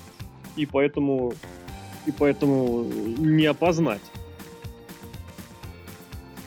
[0.57, 1.33] и поэтому,
[2.07, 4.03] и поэтому не опознать.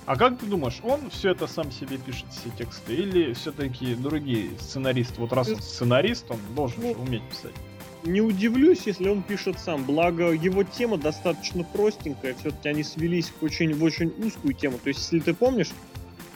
[0.06, 4.52] А как ты думаешь, он все это сам себе пишет, все тексты, или все-таки другие
[4.58, 5.20] сценаристы?
[5.20, 7.52] Вот раз он сценарист, он должен ну, уметь писать.
[8.06, 9.84] Не удивлюсь, если он пишет сам.
[9.84, 12.36] Благо, его тема достаточно простенькая.
[12.36, 14.80] Все-таки они свелись в очень, в очень узкую тему.
[14.82, 15.72] То есть, если ты помнишь,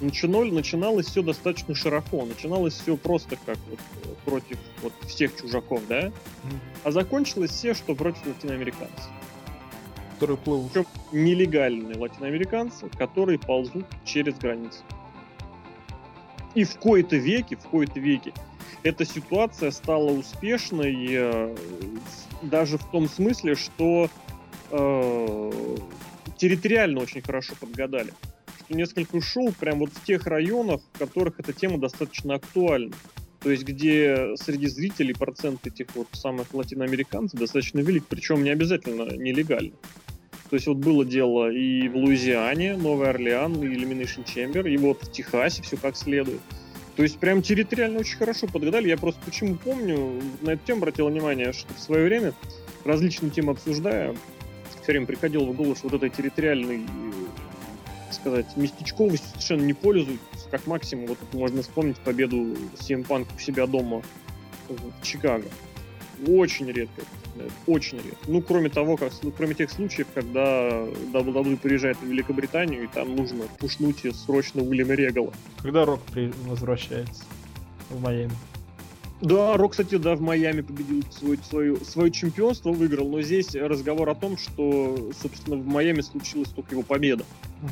[0.02, 2.26] начинали, начиналось все достаточно широко.
[2.26, 3.80] Начиналось все просто как вот
[4.26, 6.08] против вот всех чужаков, да?
[6.08, 6.12] Mm.
[6.84, 9.10] А закончилось все, что против латиноамериканцев.
[10.16, 10.72] Которые плывут.
[10.72, 14.80] Причем нелегальные латиноамериканцы, которые ползут через границы.
[16.54, 18.34] И в кои-то веке, в кои-то веке
[18.84, 21.56] эта ситуация стала успешной э,
[22.42, 24.10] даже в том смысле, что
[24.72, 25.52] э,
[26.38, 28.14] территориально очень хорошо подгадали.
[28.72, 32.94] Несколько ушел прям вот в тех районах, в которых эта тема достаточно актуальна.
[33.42, 39.04] То есть, где среди зрителей процент этих вот самых латиноамериканцев достаточно велик, причем не обязательно
[39.16, 39.74] нелегально.
[40.50, 45.04] То есть вот было дело и в Луизиане, Новый Орлеан, и Elimination Chamber, и вот
[45.04, 46.42] в Техасе все как следует.
[46.96, 48.90] То есть прям территориально очень хорошо подгадали.
[48.90, 52.34] Я просто почему помню, на эту тему обратил внимание, что в свое время,
[52.86, 54.16] различные темы обсуждая,
[54.84, 56.86] все время приходило в голову, что вот этой территориальной,
[58.14, 60.50] сказать, местечковостью совершенно не пользуются.
[60.50, 62.38] Как максимум, вот можно вспомнить победу
[62.76, 64.02] CM Punk у себя дома
[64.68, 65.48] в Чикаго.
[66.28, 67.02] Очень редко
[67.68, 68.18] очень редко.
[68.28, 70.70] Ну, кроме того, как, ну, кроме тех случаев, когда
[71.14, 75.34] WWE приезжает в Великобританию, и там нужно пушнуть срочно Уильяма Регала.
[75.62, 76.32] Когда Рок при...
[76.46, 77.24] возвращается
[77.90, 78.34] в Майами?
[79.22, 84.10] Да, Рок, кстати, да, в Майами победил свое, свое, свое чемпионство, выиграл, но здесь разговор
[84.10, 87.24] о том, что, собственно, в Майами случилась только его победа.
[87.62, 87.72] Угу.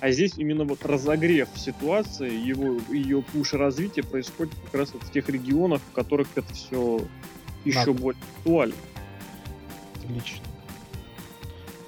[0.00, 5.10] А здесь именно вот разогрев ситуации, его, ее пуш развитие происходит как раз вот в
[5.10, 7.00] тех регионах, в которых это все
[7.64, 7.92] еще Надо.
[7.94, 8.74] более актуально.
[9.96, 10.44] Отлично.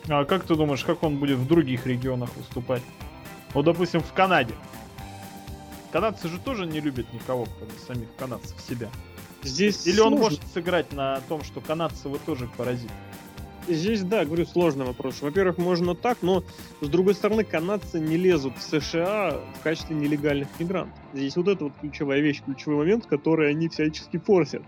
[0.09, 2.83] А как ты думаешь, как он будет в других регионах выступать?
[3.53, 4.55] Вот, допустим, в Канаде.
[5.93, 8.89] Канадцы же тоже не любят никого, кроме самих канадцев себя.
[9.43, 10.17] Здесь Или сложно.
[10.17, 12.91] он может сыграть на том, что канадцы вы тоже паразит?
[13.69, 15.21] Здесь, да, говорю, сложный вопрос.
[15.21, 16.43] Во-первых, можно так, но,
[16.81, 20.99] с другой стороны, канадцы не лезут в США в качестве нелегальных мигрантов.
[21.13, 24.63] Здесь вот это вот ключевая вещь, ключевой момент, который они всячески форсят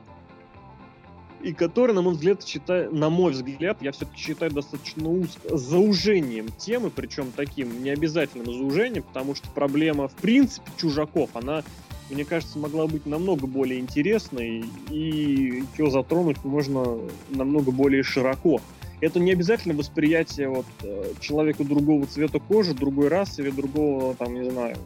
[1.42, 6.48] и который, на мой взгляд, считаю, на мой взгляд, я все-таки считаю достаточно узко, заужением
[6.58, 11.62] темы, причем таким необязательным заужением, потому что проблема, в принципе, чужаков, она,
[12.10, 16.98] мне кажется, могла быть намного более интересной, и ее затронуть можно
[17.30, 18.60] намного более широко.
[19.00, 24.34] Это не обязательно восприятие вот, э, человека другого цвета кожи, другой расы или другого, там,
[24.34, 24.76] не знаю,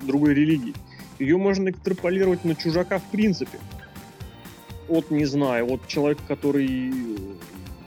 [0.00, 0.74] другой религии.
[1.18, 3.58] Ее можно экстраполировать на чужака в принципе
[4.92, 6.92] от, не знаю, от человека, который,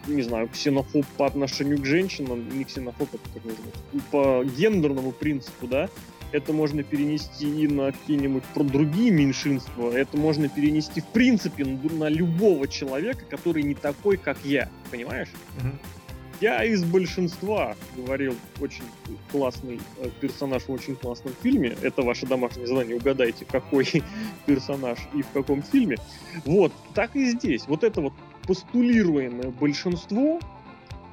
[0.08, 5.68] не знаю, ксенофоб по отношению к женщинам, не ксенофоб, это как называется, по гендерному принципу,
[5.68, 5.90] да,
[6.32, 12.68] это можно перенести и на какие-нибудь другие меньшинства, это можно перенести в принципе на любого
[12.68, 15.30] человека, который не такой, как я, понимаешь?
[15.58, 16.05] Mm-hmm.
[16.42, 18.84] Я из большинства говорил очень
[19.32, 21.76] классный э, персонаж в очень классном фильме.
[21.82, 22.98] Это ваше домашнее задание.
[22.98, 23.86] Угадайте, какой
[24.46, 25.98] персонаж и в каком фильме.
[26.46, 27.68] Вот, так и здесь.
[27.68, 28.14] Вот это вот
[28.46, 30.40] постулируемое большинство,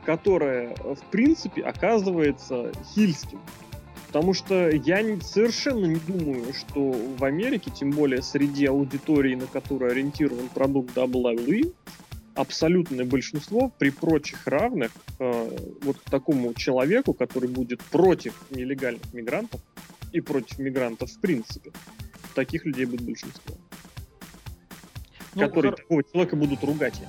[0.05, 3.39] которое, э, в принципе, оказывается хильским.
[4.09, 9.91] Потому что я совершенно не думаю, что в Америке, тем более среди аудитории, на которую
[9.91, 11.73] ориентирован продукт WWE,
[12.35, 19.61] абсолютное большинство при прочих равных э, вот к такому человеку, который будет против нелегальных мигрантов
[20.12, 21.73] и против мигрантов в принципе.
[22.35, 23.57] Таких людей будет большинство.
[25.35, 25.81] Ну, которые хор...
[25.81, 27.01] такого человека будут ругать.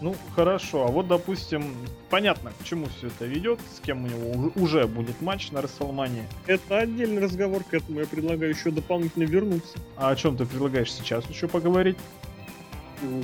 [0.00, 0.86] Ну, хорошо.
[0.86, 1.74] А вот, допустим,
[2.08, 6.24] понятно, к чему все это ведет, с кем у него уже будет матч на Расселмане.
[6.46, 9.78] Это отдельный разговор, к этому я предлагаю еще дополнительно вернуться.
[9.96, 11.96] А о чем ты предлагаешь сейчас еще поговорить?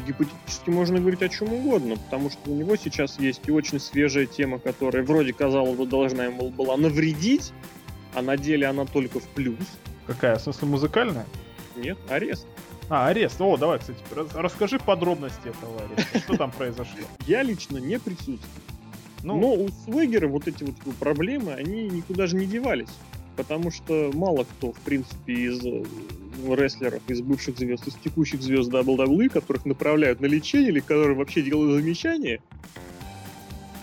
[0.07, 4.27] Гипотетически можно говорить о чем угодно, потому что у него сейчас есть и очень свежая
[4.27, 7.53] тема, которая вроде казалось бы должна ему была навредить,
[8.15, 9.59] а на деле она только в плюс.
[10.07, 10.37] Какая?
[10.37, 11.27] В смысле музыкальная?
[11.77, 12.47] Нет, арест.
[12.89, 13.41] А, арест.
[13.41, 13.99] О, давай, кстати,
[14.35, 16.19] расскажи подробности этого ареста.
[16.19, 17.01] Что там произошло?
[17.27, 18.41] Я лично не присутствую.
[19.23, 19.41] Ну...
[19.41, 22.91] Но у Свегера вот эти вот проблемы, они никуда же не девались.
[23.37, 25.61] Потому что мало кто, в принципе, из
[26.49, 31.43] рестлеров, из бывших звезд, из текущих звезд WWE, которых направляют на лечение или которые вообще
[31.43, 32.41] делают замечания,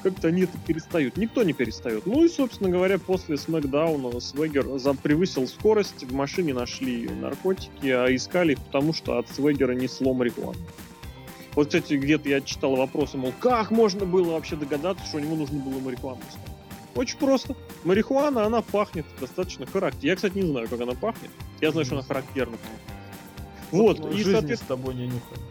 [0.04, 1.18] как-то они это перестают.
[1.18, 2.06] Никто не перестает.
[2.06, 4.66] Ну и, собственно говоря, после Смакдауна Свегер
[5.04, 10.58] превысил скорость, в машине нашли наркотики, а искали их потому, что от Свегера несло марихуану.
[11.54, 15.36] Вот, кстати, где-то я читал вопросы, мол, как можно было вообще догадаться, что у него
[15.36, 16.51] нужно было марихуану искать?
[16.96, 17.56] Очень просто.
[17.84, 20.08] Марихуана, она пахнет достаточно характерно.
[20.08, 21.32] Я, кстати, не знаю, как она пахнет.
[21.62, 22.58] Я знаю, что она характерна.
[23.72, 24.56] Вот, вот и, соответственно...
[24.58, 25.42] с тобой не нюхаем.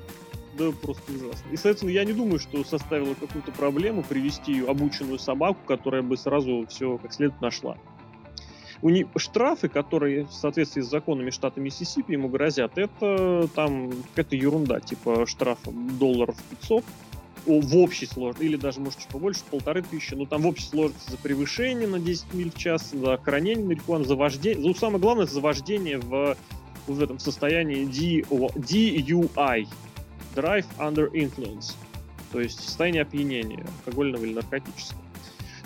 [0.59, 1.49] Да, просто ужасно.
[1.51, 6.67] И, соответственно, я не думаю, что составило какую-то проблему привести обученную собаку, которая бы сразу
[6.69, 7.79] все как следует нашла.
[8.83, 14.37] У них штрафы, которые в соответствии с законами штата Миссисипи ему грозят, это там какая-то
[14.37, 16.85] ерунда, типа штрафа долларов 500
[17.47, 21.11] в общей сложности, или даже, может, чуть побольше, полторы тысячи, но там в общей сложности
[21.11, 25.27] за превышение на 10 миль в час, за хранение марихуаны, за вождение, за, самое главное,
[25.27, 26.37] за вождение в,
[26.87, 29.67] в этом состоянии DUI,
[30.35, 31.75] Drive Under Influence,
[32.33, 35.01] то есть состояние опьянения, алкогольного или наркотического.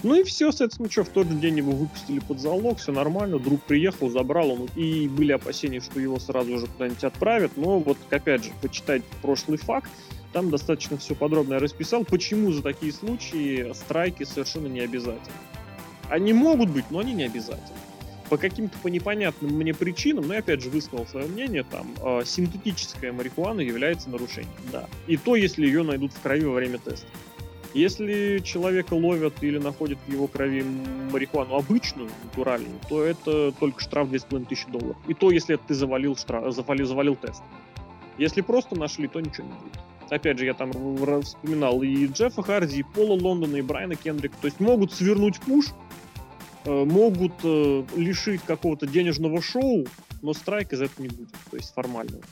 [0.05, 3.39] Ну и все, соответственно, что, в тот же день его выпустили под залог, все нормально,
[3.39, 7.97] друг приехал, забрал, он, и были опасения, что его сразу же куда-нибудь отправят, но вот,
[8.11, 9.91] опять же, почитать прошлый факт,
[10.35, 15.39] там достаточно все подробно я расписал, почему за такие случаи страйки совершенно не обязательны.
[16.11, 17.79] Они могут быть, но они не обязательны.
[18.29, 22.23] По каким-то по непонятным мне причинам, но я опять же высказал свое мнение, там, э,
[22.25, 24.89] синтетическая марихуана является нарушением, да.
[25.07, 27.07] И то, если ее найдут в крови во время теста.
[27.73, 30.65] Если человека ловят или находят в его крови
[31.13, 34.97] марихуану обычную, натуральную, то это только штраф 2500 долларов.
[35.07, 37.43] И то, если ты завалил, штраф, завалил, завалил тест.
[38.19, 39.81] Если просто нашли, то ничего не будет.
[40.11, 40.71] Опять же, я там
[41.23, 44.37] вспоминал и Джеффа Харди, и Пола Лондона, и Брайана Кендрика.
[44.41, 45.67] То есть могут свернуть пуш,
[46.65, 49.87] э, могут э, лишить какого-то денежного шоу,
[50.23, 52.23] но страйк из этого не будет, то есть формального.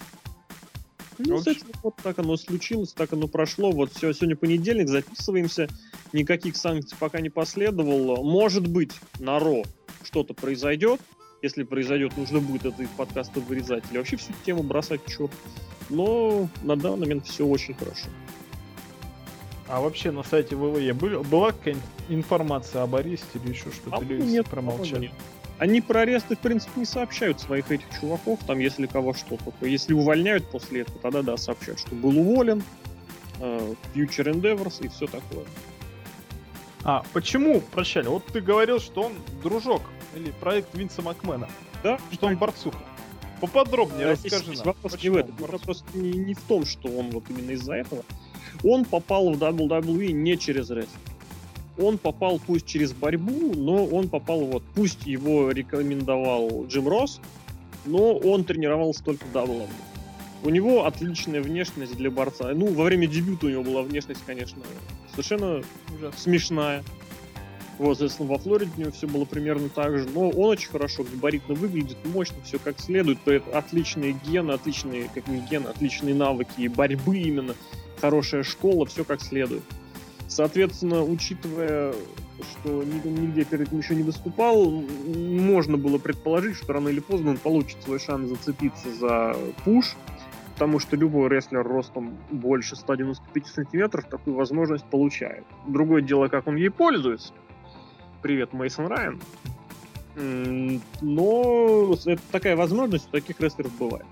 [1.18, 3.70] Ну, кстати, вот так оно случилось, так оно прошло.
[3.70, 5.68] Вот все, сегодня понедельник, записываемся.
[6.12, 8.22] Никаких санкций пока не последовало.
[8.22, 9.62] Может быть, на Ро
[10.02, 11.00] что-то произойдет.
[11.42, 13.82] Если произойдет, нужно будет это из подкаста вырезать.
[13.90, 15.30] Или вообще всю тему бросать к черту.
[15.90, 18.08] Но на данный момент все очень хорошо.
[19.66, 23.96] А вообще на сайте ВВЕ была какая-нибудь информация об аресте или еще что-то?
[23.96, 25.06] А или нет, промолчали?
[25.06, 25.12] Нет.
[25.58, 29.36] Они про аресты, в принципе, не сообщают своих этих чуваков, там, если кого что.
[29.36, 32.62] Только если увольняют после этого, тогда, да, сообщают, что был уволен,
[33.40, 35.44] э, Future Endeavors и все такое.
[36.84, 38.08] А, почему прощали?
[38.08, 39.82] Вот ты говорил, что он дружок,
[40.14, 41.48] или проект Винса Макмена.
[41.82, 41.98] Да.
[42.12, 42.78] Что он борцуха.
[43.40, 44.66] Поподробнее да, расскажи нам.
[44.66, 45.34] Вопрос не в этом.
[45.36, 48.04] Вопрос не, не в том, что он вот именно из-за этого.
[48.62, 51.00] Он попал в WWE не через рестлинг
[51.78, 57.20] он попал пусть через борьбу, но он попал вот, пусть его рекомендовал Джим Росс,
[57.84, 59.68] но он тренировался только WWE.
[60.44, 62.52] У него отличная внешность для борца.
[62.52, 64.62] Ну, во время дебюта у него была внешность, конечно,
[65.12, 65.62] совершенно
[65.96, 66.14] Ужас.
[66.18, 66.82] смешная.
[67.78, 70.08] Вот, соответственно, во Флориде у него все было примерно так же.
[70.08, 73.18] Но он очень хорошо габаритно выглядит, мощно, все как следует.
[73.52, 77.54] Отличные гены, отличные, как не гены, отличные навыки борьбы именно.
[78.00, 79.62] Хорошая школа, все как следует.
[80.28, 81.92] Соответственно, учитывая,
[82.40, 87.36] что нигде перед этим еще не выступал, можно было предположить, что рано или поздно он
[87.36, 89.94] получит свой шанс зацепиться за пуш,
[90.54, 95.44] потому что любой рестлер ростом больше 195 сантиметров такую возможность получает.
[95.66, 97.32] Другое дело, как он ей пользуется.
[98.22, 99.20] Привет, Мейсон Райан.
[100.14, 104.06] Но это такая возможность у таких рестлеров бывает.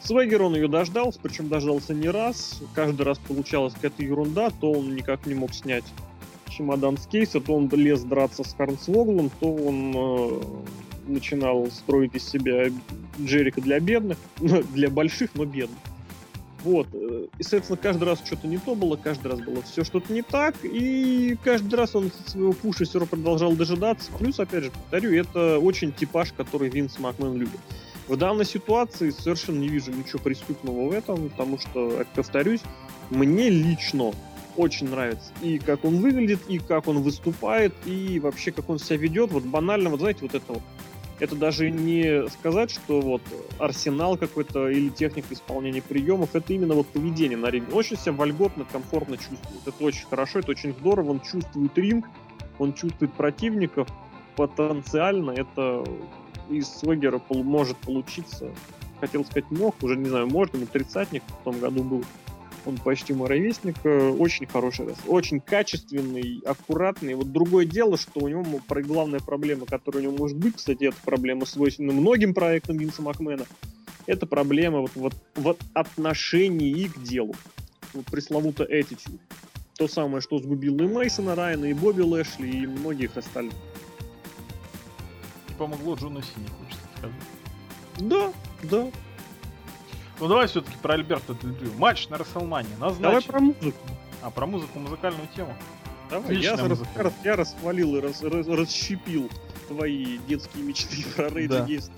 [0.00, 2.60] Свегер он ее дождался, причем дождался не раз.
[2.74, 5.84] Каждый раз получалась какая-то ерунда, то он никак не мог снять
[6.48, 10.40] чемодан с кейса, то он лез драться с Харнсвоглом, то он э,
[11.06, 12.72] начинал строить из себя
[13.20, 15.78] Джерика для бедных, для больших, но бедных.
[16.64, 16.88] Вот.
[16.92, 20.22] Э, и, соответственно, каждый раз что-то не то было, каждый раз было все что-то не
[20.22, 24.10] так, и каждый раз он своего пуша все равно продолжал дожидаться.
[24.18, 27.60] Плюс, опять же, повторю, это очень типаж, который Винс Макмен любит.
[28.08, 32.60] В данной ситуации совершенно не вижу ничего преступного в этом, потому что, повторюсь,
[33.10, 34.12] мне лично
[34.56, 38.96] очень нравится и как он выглядит, и как он выступает, и вообще как он себя
[38.96, 39.30] ведет.
[39.30, 40.62] Вот банально, вот знаете, вот это вот.
[41.20, 43.22] Это даже не сказать, что вот
[43.58, 47.72] арсенал какой-то или техника исполнения приемов, это именно вот поведение на ринге.
[47.72, 49.66] Очень себя вольготно, комфортно чувствует.
[49.66, 51.10] Это очень хорошо, это очень здорово.
[51.10, 52.06] Он чувствует ринг,
[52.58, 53.88] он чувствует противников.
[54.36, 55.84] Потенциально это
[56.48, 58.50] из Свегера может получиться.
[59.00, 62.04] Хотел сказать мог, уже не знаю, может, ему тридцатник в том году был.
[62.66, 63.76] Он почти мой ровесник.
[63.84, 64.96] Э, очень хороший раз.
[65.06, 67.14] Очень качественный, аккуратный.
[67.14, 70.96] Вот другое дело, что у него главная проблема, которая у него может быть, кстати, это
[71.04, 73.44] проблема свойственна многим проектам Винса Макмена.
[74.06, 77.34] Это проблема вот, вот, вот отношении к делу.
[77.94, 79.18] Вот пресловуто attitude.
[79.76, 83.54] То самое, что сгубило и Мейсона Райана, и Бобби Лэшли, и многих остальных
[85.58, 87.16] помогло Джону Сини, хочется сказать.
[87.98, 88.32] Да,
[88.62, 88.90] да.
[90.20, 93.02] Ну давай все-таки про Альберта Дель Матч на Расселмане назначен.
[93.02, 93.88] Давай про музыку.
[94.22, 95.54] А, про музыку, музыкальную тему.
[96.10, 99.30] Давай, я, раз, раз, я расхвалил и раз, раз, расщепил
[99.68, 101.66] твои детские мечты про Rage да.
[101.66, 101.90] Against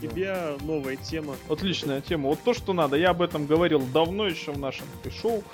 [0.00, 1.36] тебя новая тема.
[1.48, 2.28] Отличная тема.
[2.28, 2.96] Вот то, что надо.
[2.96, 4.86] Я об этом говорил давно еще в нашем
[5.20, 5.44] шоу.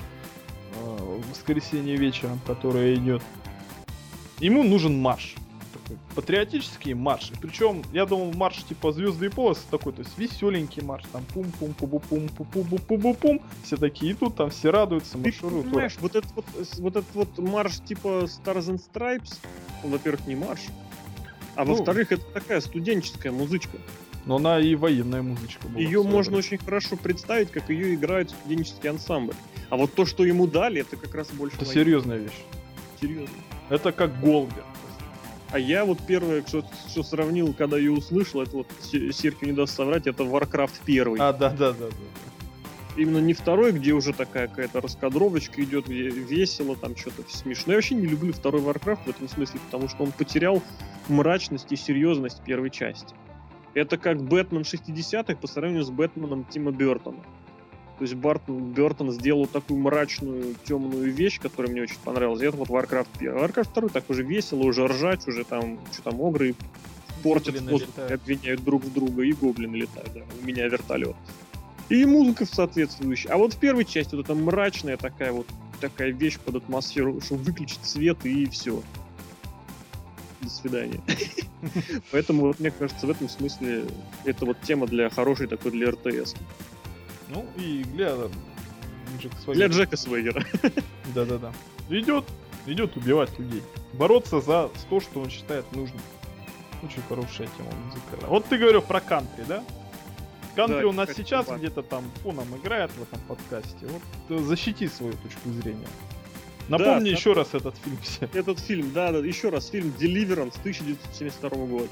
[0.74, 3.22] Э, в воскресенье вечером, которое идет.
[4.40, 5.47] Ему нужен марш такой
[6.14, 7.32] патриотический марш.
[7.40, 11.46] Причем, я думал, марш типа звезды и полосы такой, то есть веселенький марш, там пум
[11.58, 14.70] пум пу пу пум пу пу пу пу пу пум все такие идут, там все
[14.70, 15.66] радуются, маршируют.
[15.66, 16.44] Ты понимаешь, вот этот вот,
[16.78, 19.36] вот этот вот марш типа Stars and Stripes,
[19.82, 20.60] во-первых, не марш,
[21.58, 23.78] а ну, во-вторых, это такая студенческая музычка.
[24.26, 25.80] Но она и военная музычка была.
[25.80, 29.34] Ее можно очень хорошо представить, как ее играют студенческие ансамбль.
[29.70, 31.56] А вот то, что ему дали, это как раз больше...
[31.56, 31.84] Это военная.
[31.84, 32.44] серьезная вещь.
[33.00, 33.34] Серьезно.
[33.70, 34.64] Это как Голбер.
[35.50, 39.74] А я вот первое, что, что сравнил, когда ее услышал, это вот Серхио не даст
[39.74, 41.20] соврать, это Warcraft 1.
[41.20, 41.94] А, да, да, да, да.
[42.96, 47.72] Именно не второй, где уже такая какая-то раскадровочка идет, весело, там что-то смешно.
[47.72, 50.62] Я вообще не люблю второй Warcraft в этом смысле, потому что он потерял
[51.08, 53.14] мрачность и серьезность первой части.
[53.74, 57.22] Это как Бэтмен 60-х по сравнению с Бэтменом Тима Бертона.
[57.98, 62.42] То есть Бартон, Бертон сделал такую мрачную, темную вещь, которая мне очень понравилась.
[62.42, 63.32] это вот Warcraft 1.
[63.32, 66.54] Warcraft 2 так уже весело, уже ржать, уже там, что там, огры
[67.24, 71.16] портят воздух, обвиняют друг в друга, и гоблины летают, да, у меня вертолет.
[71.88, 73.30] И музыка соответствующая.
[73.30, 75.46] А вот в первой части вот эта мрачная такая вот
[75.80, 78.82] такая вещь под атмосферу, что выключить свет и все
[80.40, 81.00] до свидания.
[82.12, 83.84] Поэтому, вот, мне кажется, в этом смысле
[84.24, 86.34] это вот тема для хорошей такой для РТС.
[87.28, 88.14] Ну и для
[89.18, 89.54] Джека Свегера.
[89.54, 90.44] Для Джека Свегера.
[91.14, 91.52] Да-да-да.
[91.88, 92.24] Идет,
[92.66, 93.62] идет убивать людей.
[93.92, 96.00] Бороться за то, что он считает нужным.
[96.82, 98.28] Очень хорошая тема музыкальная.
[98.28, 99.64] Вот ты говорил про кантри, да?
[100.54, 103.86] Кантри да, у нас сейчас где-то там фоном играет в этом подкасте.
[104.28, 105.86] Вот защити свою точку зрения.
[106.68, 107.98] Напомни да, еще раз этот фильм.
[108.34, 111.88] Этот фильм, да, да, еще раз, фильм Deliverance 1972 года.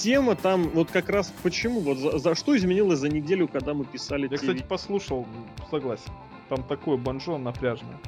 [0.00, 3.84] Тема там, вот как раз почему, вот за, за что изменилось за неделю, когда мы
[3.84, 5.26] писали Я, кстати, послушал,
[5.70, 6.10] согласен.
[6.48, 7.98] Там такое банджо напряжное.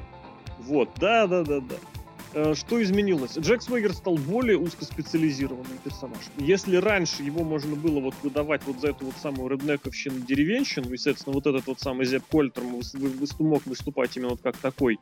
[0.59, 1.75] Вот, да, да, да, да.
[2.33, 3.37] Э, что изменилось?
[3.37, 6.31] Джек Свегер стал более узкоспециализированным персонажем.
[6.37, 10.97] Если раньше его можно было вот выдавать вот за эту вот самую реднековщину, деревенщину, и,
[10.97, 14.99] соответственно, вот этот вот самый Зеп Кольтер мог выступать именно вот как такой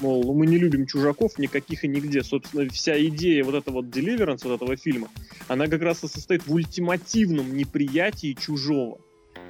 [0.00, 2.22] мол, мы не любим чужаков никаких и нигде.
[2.22, 5.08] Собственно, вся идея вот этого вот Deliverance, вот этого фильма,
[5.48, 9.00] она как раз и состоит в ультимативном неприятии чужого.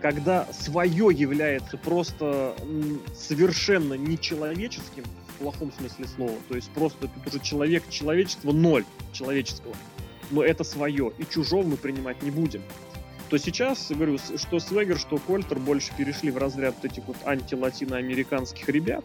[0.02, 2.54] Когда свое является просто
[3.14, 9.74] совершенно нечеловеческим, в плохом смысле слова, то есть просто тут уже человек, человечество ноль человеческого,
[10.30, 12.62] но это свое, и чужого мы принимать не будем
[13.28, 18.68] то сейчас, говорю, что Свегер, что Кольтер больше перешли в разряд вот этих вот антилатиноамериканских
[18.68, 19.04] ребят,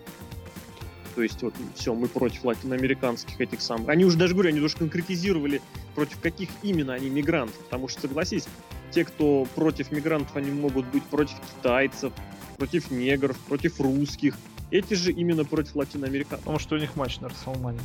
[1.16, 3.89] то есть вот все, мы против латиноамериканских этих самых.
[3.89, 5.61] Они уже даже говорю, они уже конкретизировали,
[5.95, 7.57] против каких именно они мигрантов.
[7.66, 8.45] Потому что, согласись,
[8.91, 12.14] те, кто против мигрантов, они могут быть против китайцев,
[12.57, 14.38] против негров, против русских.
[14.72, 16.39] Эти же именно против латиноамериканцев.
[16.39, 17.80] Потому что у них матч на Расселмане.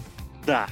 [0.47, 0.69] Да.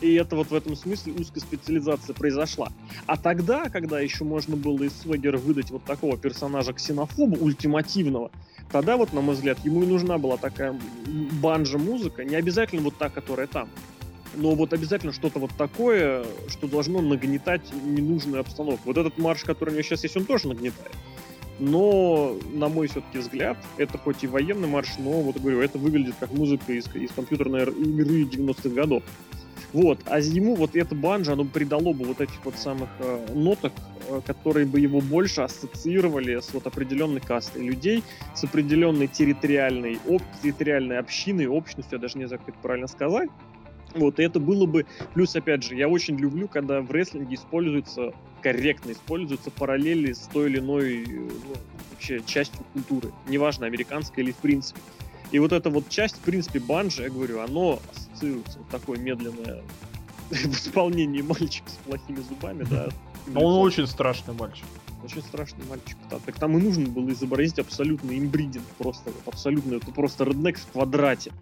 [0.00, 2.72] И это вот в этом смысле узкая специализация произошла.
[3.06, 8.30] А тогда, когда еще можно было из Свегера выдать вот такого персонажа ксенофоба, ультимативного,
[8.72, 10.78] Тогда вот, на мой взгляд, ему и нужна была такая
[11.42, 13.68] банжа-музыка, не обязательно вот та, которая там,
[14.36, 18.82] но вот обязательно что-то вот такое, что должно нагнетать ненужную обстановку.
[18.84, 20.92] Вот этот марш, который у меня сейчас есть, он тоже нагнетает.
[21.58, 26.14] Но, на мой все-таки взгляд, это хоть и военный марш, но, вот говорю, это выглядит
[26.18, 29.02] как музыка из, из компьютерной игры 90-х годов.
[29.72, 33.72] Вот, а ему вот это банджо, оно придало бы вот этих вот самых э, ноток,
[34.08, 38.02] э, которые бы его больше ассоциировали с вот определенной кастой людей,
[38.34, 43.30] с определенной территориальной, об, территориальной общиной, общностью, я даже не знаю, как это правильно сказать.
[43.94, 44.86] Вот, и это было бы...
[45.14, 50.48] Плюс, опять же, я очень люблю, когда в рестлинге используются, корректно используются параллели с той
[50.48, 51.54] или иной ну,
[51.90, 53.10] вообще частью культуры.
[53.28, 54.80] Неважно, американской или в принципе.
[55.32, 59.62] И вот эта вот часть, в принципе, банджи, я говорю, оно ассоциируется вот такое медленное
[60.30, 62.88] в исполнении мальчика с плохими зубами, да.
[63.26, 64.64] Но он очень страшный мальчик.
[65.04, 65.96] Очень страшный мальчик.
[66.10, 66.18] Да.
[66.24, 68.64] Так там и нужно было изобразить абсолютный имбридинг.
[68.78, 71.32] Просто вот абсолютно, это просто реднек в квадрате.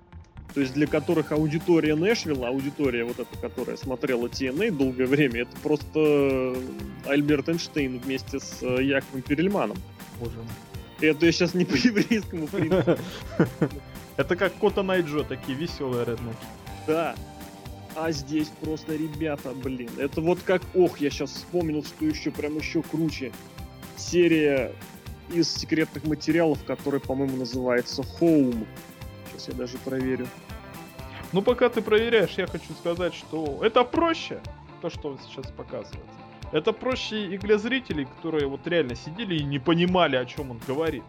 [0.55, 5.57] То есть для которых аудитория Нэшвилла, аудитория вот эта, которая смотрела TNA долгое время, это
[5.62, 6.57] просто
[7.07, 9.76] Альберт Эйнштейн вместе с э, Яковом Перельманом.
[10.18, 10.47] Боже мой.
[11.01, 12.99] Это я сейчас не по еврейскому принципу.
[14.16, 16.36] Это как Кота Найджо, такие веселые реднеки.
[16.86, 17.14] Да.
[17.94, 22.57] А здесь просто, ребята, блин, это вот как, ох, я сейчас вспомнил, что еще прям
[22.57, 23.32] еще круче.
[23.96, 24.72] Серия
[25.32, 28.66] из секретных материалов, которая, по-моему, называется Home.
[29.32, 30.28] Сейчас я даже проверю.
[31.32, 34.40] Ну, пока ты проверяешь, я хочу сказать, что это проще,
[34.80, 36.05] то, что он сейчас показывает.
[36.53, 40.61] Это проще и для зрителей, которые вот реально сидели и не понимали, о чем он
[40.66, 41.03] говорит.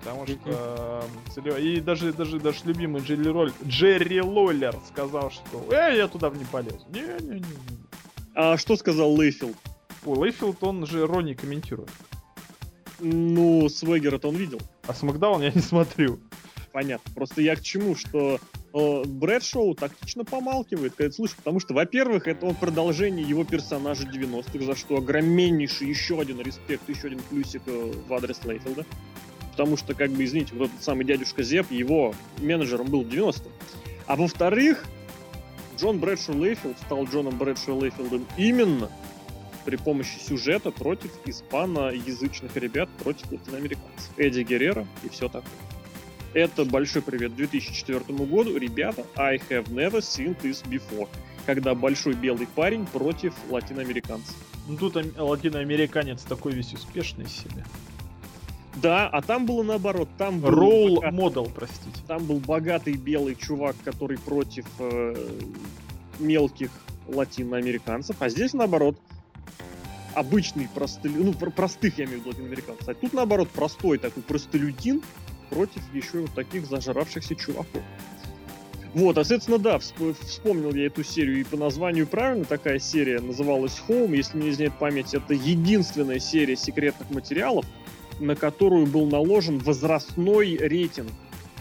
[0.00, 1.04] Потому что
[1.44, 6.30] э, и даже даже даже любимый Джерри, Роль, Джерри Лоллер сказал, что э, я туда
[6.30, 6.86] не полезу.
[6.88, 7.44] Не, не, не.
[8.34, 9.56] А что сказал Лейфилд?
[10.06, 11.90] Ой, Лейфилд, он же Ронни комментирует.
[12.98, 14.60] Ну, Свегера-то он видел.
[14.86, 16.20] А Смакдаун я не смотрю.
[16.72, 17.12] Понятно.
[17.14, 18.38] Просто я к чему, что
[18.72, 24.04] э, Брэд Шоу тактично помалкивает, это слышит, потому что, во-первых, это он продолжение его персонажа
[24.04, 28.84] 90-х, за что огромнейший еще один респект, еще один плюсик э, в адрес Лейфилда.
[29.52, 33.52] Потому что, как бы, извините, вот этот самый дядюшка Зеп, его менеджером был в 90-м.
[34.06, 34.86] А во-вторых,
[35.78, 38.90] Джон Брэдшоу Лейфилд стал Джоном Брэдшоу Лейфилдом именно
[39.64, 44.10] при помощи сюжета против испаноязычных ребят, против латиноамериканцев.
[44.16, 45.69] Эдди Геррера и все такое.
[46.32, 48.56] Это большой привет 2004 году.
[48.56, 51.08] Ребята, I have never seen this before.
[51.44, 54.36] Когда большой белый парень против латиноамериканцев.
[54.68, 57.64] Ну тут латиноамериканец такой весь успешный себе.
[58.76, 60.08] Да, а там было наоборот.
[60.18, 62.00] Там был Ролл модел, простите.
[62.06, 65.16] Там был богатый белый чувак, который против э,
[66.20, 66.70] мелких
[67.08, 68.96] латиноамериканцев, а здесь наоборот
[70.14, 72.88] обычный простый, ну простых я имею в виду латиноамериканцев.
[72.88, 75.02] А тут наоборот простой такой простолюдин
[75.50, 77.82] против еще вот таких зажравшихся чуваков.
[78.94, 83.80] Вот, а, соответственно, да, вспомнил я эту серию, и по названию правильно такая серия называлась
[83.88, 87.64] Home, если не изменяет память, это единственная серия секретных материалов,
[88.18, 91.12] на которую был наложен возрастной рейтинг,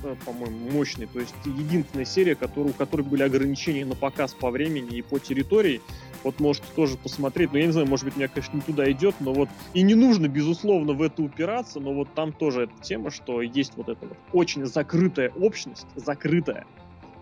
[0.03, 1.05] э, по-моему, мощный.
[1.05, 5.19] То есть единственная серия, который, у которой были ограничения на показ по времени и по
[5.19, 5.81] территории.
[6.23, 7.51] Вот можете тоже посмотреть.
[7.53, 9.95] Но я не знаю, может быть, меня, конечно, не туда идет, но вот и не
[9.95, 14.05] нужно, безусловно, в это упираться, но вот там тоже эта тема, что есть вот эта
[14.05, 16.65] вот очень закрытая общность, закрытая,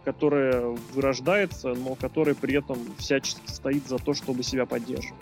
[0.04, 5.16] которая вырождается, но которая при этом всячески стоит за то, чтобы себя поддерживать.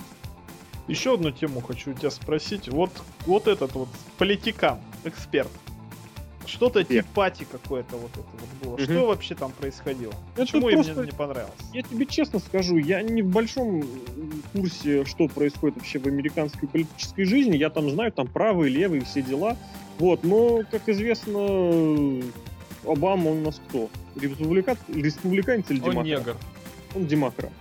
[0.87, 2.69] Еще одну тему хочу у тебя спросить.
[2.69, 2.91] Вот,
[3.25, 5.49] вот этот вот политикан, эксперт.
[6.47, 8.73] Что-то типати какое-то вот это вот было.
[8.73, 8.83] Угу.
[8.83, 10.13] Что вообще там происходило?
[10.35, 10.91] Это Почему просто...
[10.91, 11.53] им не, не понравилось?
[11.73, 13.83] Я тебе честно скажу, я не в большом
[14.53, 17.57] курсе, что происходит вообще в американской политической жизни.
[17.57, 19.57] Я там знаю, там правые, левые, все дела.
[19.97, 22.21] Вот, но, как известно,
[22.87, 23.89] Обама у нас кто?
[24.15, 24.77] Республика...
[24.93, 25.97] Республиканец или демократ?
[25.97, 26.37] Он негр.
[26.95, 27.51] Он демократ.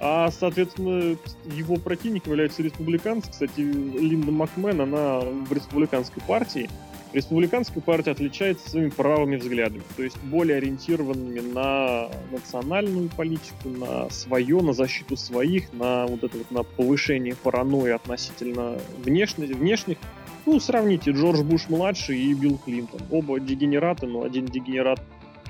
[0.00, 1.16] А, соответственно,
[1.46, 3.24] его противник является республиканец.
[3.30, 6.68] Кстати, Линда Макмен, она в республиканской партии.
[7.14, 14.60] Республиканская партия отличается своими правыми взглядами, то есть более ориентированными на национальную политику, на свое,
[14.60, 19.96] на защиту своих, на вот это вот на повышение паранойи относительно внешних, внешних.
[20.44, 23.00] Ну, сравните Джордж Буш младший и Билл Клинтон.
[23.12, 25.00] Оба дегенераты, но один дегенерат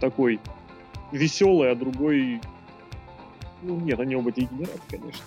[0.00, 0.40] такой
[1.12, 2.42] веселый, а другой
[3.62, 5.24] ну, нет, они оба дегенераты, конечно.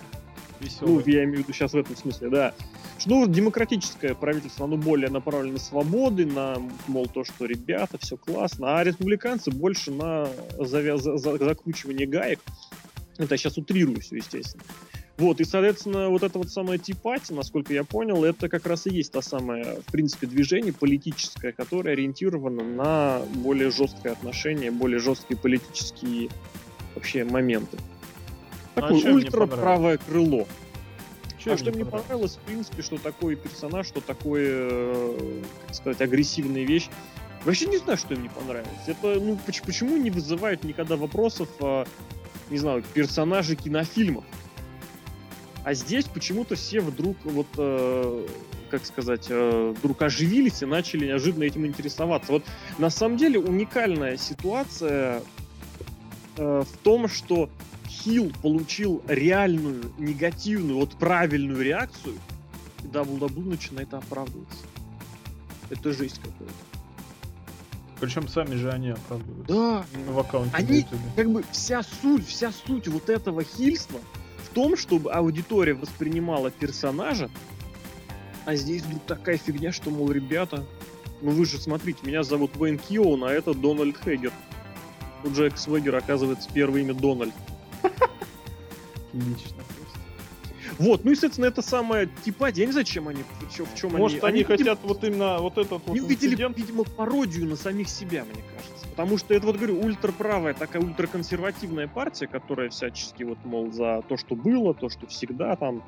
[0.60, 1.02] Веселые.
[1.04, 2.54] Ну, я имею в виду сейчас в этом смысле, да.
[3.06, 8.78] Ну, демократическое правительство, оно более направлено на свободы, на, мол, то, что ребята, все классно,
[8.78, 10.28] а республиканцы больше на
[10.58, 11.02] завяз...
[11.02, 12.40] закручивание гаек.
[13.16, 14.62] Это я сейчас утрирую все, естественно.
[15.16, 18.90] Вот, и, соответственно, вот это вот самое типати, насколько я понял, это как раз и
[18.90, 25.36] есть та самая, в принципе, движение политическое, которое ориентировано на более жесткое отношение, более жесткие
[25.36, 26.28] политические
[26.94, 27.78] вообще моменты.
[28.76, 30.46] Такое а ультра-правое крыло.
[31.38, 36.00] Чем а что мне понравилось, в принципе, что такой персонаж, что такое, э, как сказать,
[36.00, 36.88] агрессивная вещь.
[37.44, 38.72] Вообще не знаю, что им не понравилось.
[38.86, 41.86] Это, ну, почему не вызывают никогда вопросов, а,
[42.50, 44.24] не знаю, персонажи кинофильмов?
[45.64, 48.26] А здесь почему-то все вдруг вот, э,
[48.70, 52.32] как сказать, э, вдруг оживились и начали неожиданно этим интересоваться.
[52.32, 52.44] Вот
[52.78, 55.22] на самом деле уникальная ситуация
[56.36, 57.50] э, в том, что
[57.88, 62.14] Хилл получил реальную, негативную, вот правильную реакцию,
[62.82, 64.64] и WWE начинает оправдываться.
[65.70, 66.54] Это жесть какая-то.
[68.00, 69.52] Причем сами же они оправдываются.
[69.52, 69.84] Да.
[70.12, 70.86] В аккаунте они,
[71.16, 74.00] как бы, вся суть, вся суть вот этого хильства
[74.44, 77.28] в том, чтобы аудитория воспринимала персонажа,
[78.44, 80.64] а здесь вдруг такая фигня, что, мол, ребята,
[81.20, 84.32] ну вы же смотрите, меня зовут Вейн Киоун, а это Дональд Хейгер.
[85.24, 87.34] У Джек Свегер, оказывается, первое имя Дональд.
[89.12, 89.98] Лично просто.
[90.78, 93.92] Вот, ну, естественно, это самое типа, я не знаю, чем они, в чем, в чем
[93.92, 94.42] Может, они...
[94.42, 96.56] они, они хотят вот именно вот этот вот увидели, инцидент?
[96.56, 98.86] видимо, пародию на самих себя, мне кажется.
[98.88, 104.16] Потому что это, вот говорю, ультраправая, такая ультраконсервативная партия, которая всячески, вот, мол, за то,
[104.16, 105.82] что было, то, что всегда там,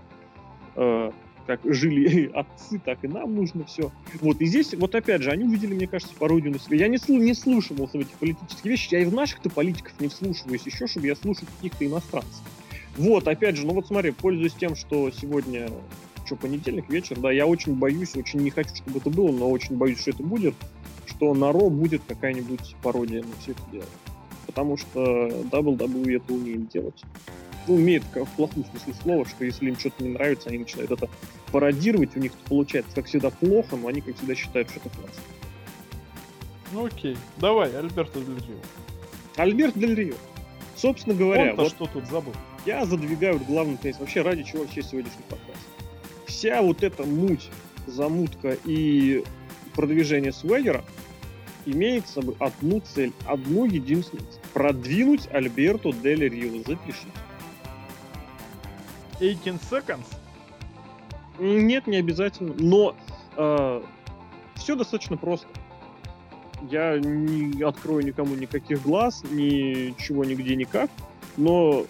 [0.77, 1.11] э,
[1.47, 3.91] как жили отцы, так и нам нужно все.
[4.21, 6.77] Вот, и здесь, вот опять же, они увидели, мне кажется, пародию на себя.
[6.77, 10.63] Я не, слу не слушал эти политические вещи, я и в наших-то политиков не вслушиваюсь
[10.67, 12.41] еще, чтобы я слушал каких-то иностранцев.
[12.97, 15.71] Вот, опять же, ну вот смотри, пользуясь тем, что сегодня
[16.31, 19.77] что, понедельник вечер, да, я очень боюсь, очень не хочу, чтобы это было, но очень
[19.77, 20.55] боюсь, что это будет,
[21.07, 23.87] что на Ро будет какая-нибудь пародия на все это дело.
[24.47, 27.03] Потому что WWE это умеет делать.
[27.73, 31.09] Умеют в плохом смысле слова, что если им что-то не нравится, они начинают это
[31.53, 35.23] пародировать, у них получается, как всегда, плохо, но они, как всегда, считают, что это классно.
[36.73, 38.59] Ну окей, давай, Альберто Дель Рио.
[39.37, 40.15] Альберт Дель Рио.
[40.77, 42.33] Собственно говоря, вот что тут забыл.
[42.65, 44.01] Я задвигаю вот главный тезис.
[44.01, 45.61] Вообще, ради чего вообще сегодняшний подкаст?
[46.27, 47.49] Вся вот эта муть,
[47.87, 49.25] замутка и
[49.75, 50.85] продвижение Свегера
[51.67, 54.41] имеет с собой одну цель, одну единственную цель.
[54.55, 56.63] Продвинуть Альберту Дель Рио.
[56.67, 57.09] Запишите.
[59.21, 60.07] 18 seconds?
[61.39, 62.55] Нет, не обязательно.
[62.59, 62.97] Но
[63.37, 63.83] э,
[64.57, 65.49] все достаточно просто.
[66.71, 70.91] Я не открою никому никаких глаз, ничего нигде никак.
[71.37, 71.87] Но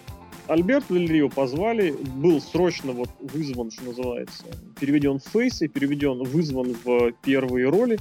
[0.47, 4.45] Альберт Дель Рио позвали, был срочно вот вызван, что называется,
[4.79, 7.99] переведен в фейсы, переведен, вызван в первые роли,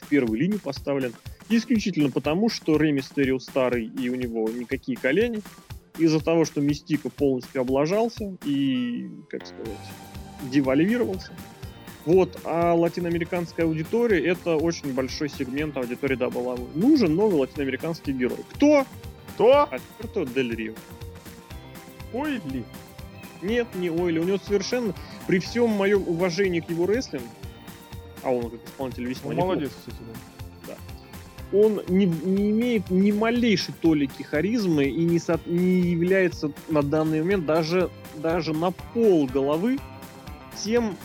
[0.00, 1.12] в первую линию поставлен.
[1.48, 5.42] Исключительно потому, что Рэй Мистерио старый и у него никакие колени.
[5.98, 9.78] Из-за того, что Мистика полностью облажался и, как сказать,
[10.50, 11.32] девальвировался.
[12.04, 18.38] Вот, а латиноамериканская аудитория это очень большой сегмент аудитории Дабл Нужен новый латиноамериканский герой.
[18.54, 18.84] Кто?
[19.34, 19.68] Кто?
[19.70, 20.74] Альберто Дель Рио.
[22.12, 22.64] Ойли?
[23.40, 24.18] Нет, не Ойли.
[24.18, 24.94] У него совершенно,
[25.26, 27.28] при всем моем уважении к его рестлингу,
[28.22, 30.18] а он как исполнитель весьма ну, молодец, кстати, да.
[31.52, 37.22] Он не, не имеет ни малейшей толики харизмы и не, со, не является на данный
[37.22, 39.78] момент даже, даже на пол головы
[40.62, 40.96] тем,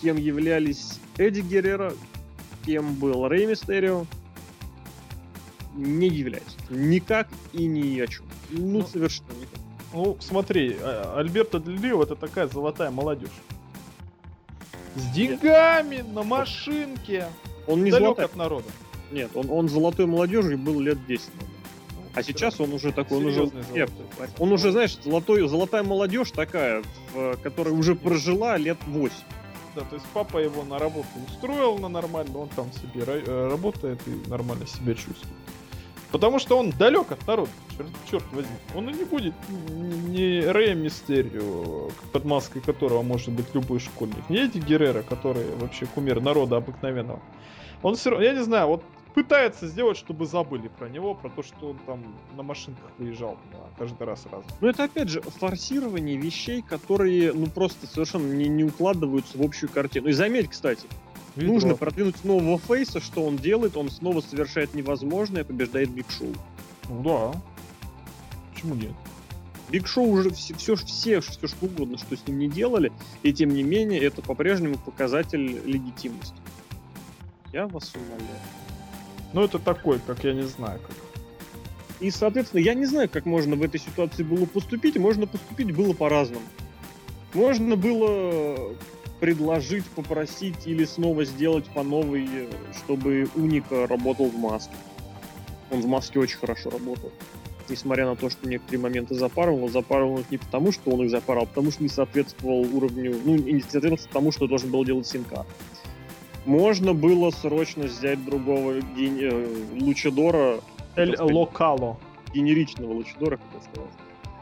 [0.00, 1.92] кем являлись Эдди Геррера,
[2.64, 4.06] кем был Рэй Мистерио,
[5.74, 6.56] не является.
[6.68, 8.26] Никак и ни о чем.
[8.50, 9.60] Ну, ну совершенно никак.
[9.92, 13.30] Ну, смотри, а, Альберто Дель Рио это такая золотая молодежь.
[14.94, 16.12] С деньгами, Нет.
[16.12, 17.26] на машинке.
[17.66, 18.24] Он не далек золотой.
[18.24, 18.68] от народа.
[19.10, 21.28] Нет, он, он золотой молодежью был лет 10.
[21.40, 21.46] Ну,
[22.14, 23.90] а сейчас он уже такой, он уже, нет,
[24.38, 26.82] он уже, знаешь, золотой, золотая молодежь такая,
[27.12, 29.14] в, которая уже прожила лет 8.
[29.76, 34.00] Да, то есть папа его на работу устроил на нормально, он там себе э, работает
[34.06, 35.28] и нормально себя чувствует.
[36.10, 38.56] Потому что он далек от народа, черт, черт возьми.
[38.74, 44.38] Он и не будет не Рэя Мистерио, под маской которого может быть любой школьник, не
[44.38, 47.20] эти Геррера, которые вообще кумир народа обыкновенного.
[47.82, 48.82] Он все равно, я не знаю, вот
[49.14, 53.58] пытается сделать, чтобы забыли про него, про то, что он там на машинках выезжал да,
[53.78, 54.44] каждый раз сразу.
[54.60, 59.70] Ну это опять же форсирование вещей, которые ну просто совершенно не, не укладываются в общую
[59.70, 60.08] картину.
[60.08, 60.86] И заметь, кстати,
[61.36, 61.54] Ведро.
[61.54, 63.76] Нужно продвинуть нового фейса, что он делает?
[63.76, 66.34] Он снова совершает невозможное, побеждает Биг Шоу.
[66.88, 67.40] Ну да.
[68.52, 68.92] Почему нет?
[69.70, 72.92] Биг Шоу уже все, все, все, все что угодно, что с ним не делали,
[73.22, 76.34] и тем не менее это по-прежнему показатель легитимности.
[77.52, 78.38] Я вас умоляю.
[79.32, 80.96] Ну это такой, как я не знаю, как.
[82.00, 84.96] И, соответственно, я не знаю, как можно в этой ситуации было поступить.
[84.96, 86.44] Можно поступить было по-разному.
[87.34, 88.74] Можно было
[89.20, 92.26] предложить, попросить или снова сделать по новой,
[92.82, 94.74] чтобы Уника работал в маске.
[95.70, 97.12] Он в маске очень хорошо работал.
[97.68, 101.44] Несмотря на то, что некоторые моменты запарывал, запарывал их не потому, что он их запарал,
[101.44, 105.46] а потому что не соответствовал уровню, ну, не соответствовал тому, что должен был делать Синка.
[106.46, 109.28] Можно было срочно взять другого гени...
[109.30, 110.60] Э, Лучадора.
[110.96, 111.98] Эль Локало.
[112.34, 113.90] Генеричного Лучадора, как сказать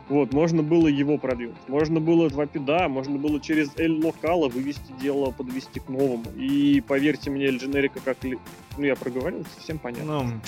[0.09, 1.57] вот, можно было его продвинуть.
[1.69, 6.25] Можно было два педа, можно было через Эль Локала вывести дело, подвести к новому.
[6.37, 8.25] И поверьте мне, Эль Дженерика, как...
[8.25, 8.39] Ли...
[8.77, 10.23] Ну, я проговорил, совсем понятно.
[10.23, 10.41] Ну...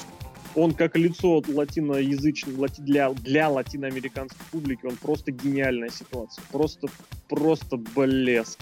[0.56, 6.42] Он как лицо латиноязычного, для, для латиноамериканской публики, он просто гениальная ситуация.
[6.50, 6.88] Просто,
[7.28, 8.58] просто блеск.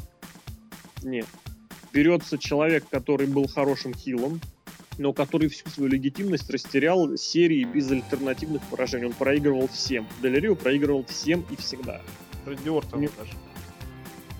[1.02, 1.26] Нет.
[1.92, 4.40] Берется человек, который был хорошим хилом,
[4.98, 9.06] но который всю свою легитимность растерял серии без альтернативных поражений.
[9.06, 10.06] Он проигрывал всем.
[10.22, 12.02] Дель проигрывал всем и всегда.
[12.46, 13.08] Ортона Не...
[13.16, 13.32] даже.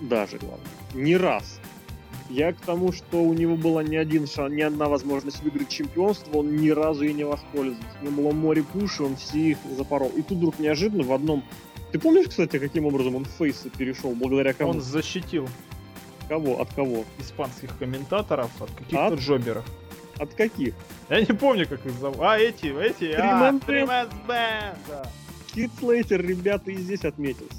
[0.01, 0.67] Даже, главное.
[0.93, 1.59] Не раз.
[2.29, 6.37] Я к тому, что у него была ни один шанс, ни одна возможность выиграть чемпионство,
[6.37, 7.97] он ни разу и не воспользовался.
[8.01, 10.11] У него было море пуши, он все их запорол.
[10.15, 11.43] И тут вдруг неожиданно в одном...
[11.91, 14.71] Ты помнишь, кстати, каким образом он в фейсы перешел, благодаря кому?
[14.71, 15.49] Он защитил.
[16.29, 16.61] Кого?
[16.61, 17.05] От кого?
[17.17, 19.19] Испанских комментаторов, от каких-то от...
[19.19, 19.65] джоберов.
[20.19, 20.75] От каких?
[21.09, 22.19] Я не помню, как их зовут.
[22.21, 23.13] А, эти, эти.
[23.13, 24.87] А, Бэнд.
[25.53, 27.57] Кит Слейтер, ребята, и здесь отметился.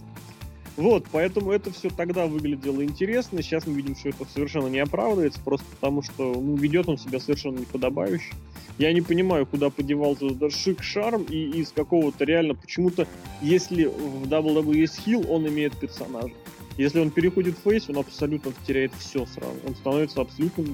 [0.77, 3.43] Вот, поэтому это все тогда выглядело интересно.
[3.43, 7.19] Сейчас мы видим, что это совершенно не оправдывается, просто потому что ну, ведет он себя
[7.19, 8.33] совершенно неподобающе.
[8.79, 13.07] Я не понимаю, куда подевался этот шик шарм и из какого-то реально почему-то,
[13.43, 16.33] если в WWE есть хил, он имеет персонажа.
[16.81, 19.53] Если он переходит в фейс, он абсолютно теряет все сразу.
[19.67, 20.65] Он становится абсолютно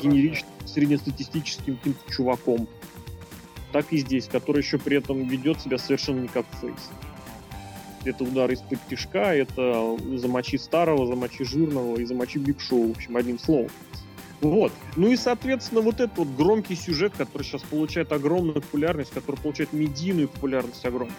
[0.00, 2.68] генеричным, среднестатистическим каким-то чуваком.
[3.72, 6.78] Так и здесь, который еще при этом ведет себя совершенно не как фейс.
[8.04, 13.16] Это удар из-под тишка, это замочи старого, замочи жирного и замочи Биг Шоу, в общем,
[13.16, 13.70] одним словом.
[14.40, 14.70] Вот.
[14.94, 19.72] Ну и, соответственно, вот этот вот громкий сюжет, который сейчас получает огромную популярность, который получает
[19.72, 21.18] медийную популярность огромную.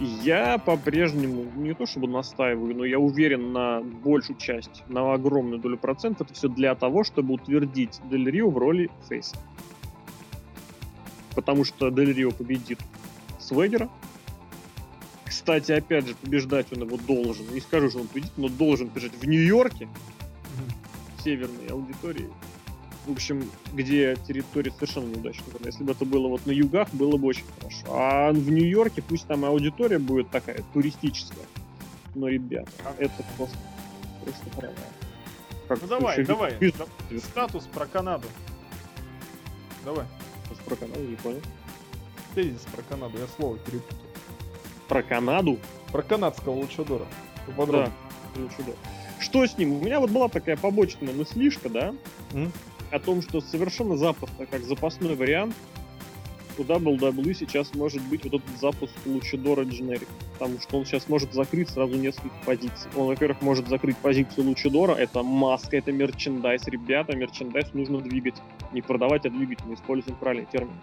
[0.00, 5.76] Я по-прежнему, не то чтобы настаиваю, но я уверен на большую часть, на огромную долю
[5.76, 9.36] процентов, это все для того, чтобы утвердить Дель Рио в роли Фейса.
[11.34, 12.78] Потому что Дель Рио победит
[13.40, 13.88] Свегера.
[15.24, 17.52] Кстати, опять же, побеждать он его должен.
[17.52, 19.88] Не скажу, что он победит, но должен бежать в Нью-Йорке,
[21.24, 22.28] северной аудитории
[23.08, 25.46] в общем, где территория совершенно неудачная.
[25.64, 27.86] Если бы это было вот на югах, было бы очень хорошо.
[27.88, 31.46] А в Нью-Йорке пусть там аудитория будет такая туристическая.
[32.14, 33.56] Но, ребята, это просто,
[34.22, 34.74] просто провал.
[35.68, 36.54] Как ну давай, давай.
[36.58, 36.74] Без...
[37.24, 38.28] Статус про Канаду.
[39.84, 40.04] Давай.
[40.44, 41.40] Статус про Канаду, не понял.
[42.34, 43.98] Тезис про Канаду, я слово перепутал.
[44.86, 45.58] Про Канаду?
[45.92, 47.06] Про канадского лучадора.
[47.56, 47.90] Да,
[48.36, 48.74] лучадор.
[49.18, 49.72] Что с ним?
[49.72, 51.94] У меня вот была такая побочная мыслишка, да?
[52.32, 52.50] Mm?
[52.90, 55.54] О том, что совершенно запросто, как запасной вариант,
[56.58, 60.08] у WWE сейчас может быть вот этот запуск Лучидора Дженерик.
[60.32, 62.90] Потому что он сейчас может закрыть сразу несколько позиций.
[62.96, 64.94] Он, во-первых, может закрыть позицию Лучидора.
[64.94, 66.66] Это маска, это мерчендайз.
[66.66, 68.34] Ребята, мерчендайз нужно двигать.
[68.72, 69.64] Не продавать, а двигать.
[69.64, 70.74] Мы используем правильный термин.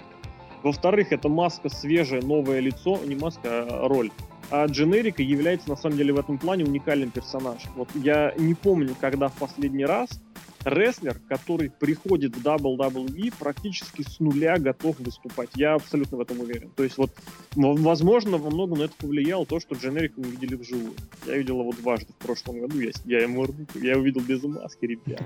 [0.63, 2.99] Во-вторых, это маска свежее, новое лицо.
[3.05, 4.11] Не маска, а роль.
[4.51, 7.71] А Дженерика является, на самом деле, в этом плане уникальным персонажем.
[7.75, 10.21] Вот я не помню, когда в последний раз
[10.65, 15.49] рестлер, который приходит в WWE, практически с нуля готов выступать.
[15.55, 16.71] Я абсолютно в этом уверен.
[16.75, 17.11] То есть вот,
[17.55, 20.93] возможно, во многом на это повлияло то, что Дженерика мы видели вживую.
[21.25, 23.45] Я видел его дважды в прошлом году, я, я ему
[23.75, 25.21] я увидел без маски, ребят.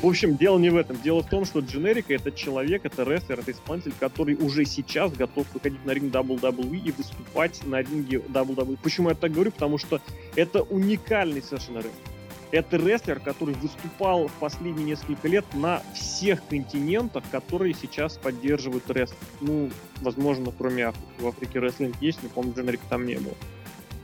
[0.00, 1.00] В общем, дело не в этом.
[1.02, 5.46] Дело в том, что Дженерика это человек, это рестлер, это исполнитель, который уже сейчас готов
[5.52, 8.78] выходить на ринг WWE и выступать на ринге WWE.
[8.82, 9.50] Почему я так говорю?
[9.50, 10.00] Потому что
[10.36, 12.13] это уникальный совершенно рестлер.
[12.54, 19.20] Это рестлер, который выступал в последние несколько лет на всех континентах, которые сейчас поддерживают рестлинг.
[19.40, 21.04] Ну, возможно, кроме Африки.
[21.18, 23.34] В Африке рестлинг есть, но, по-моему, Дженерика там не было.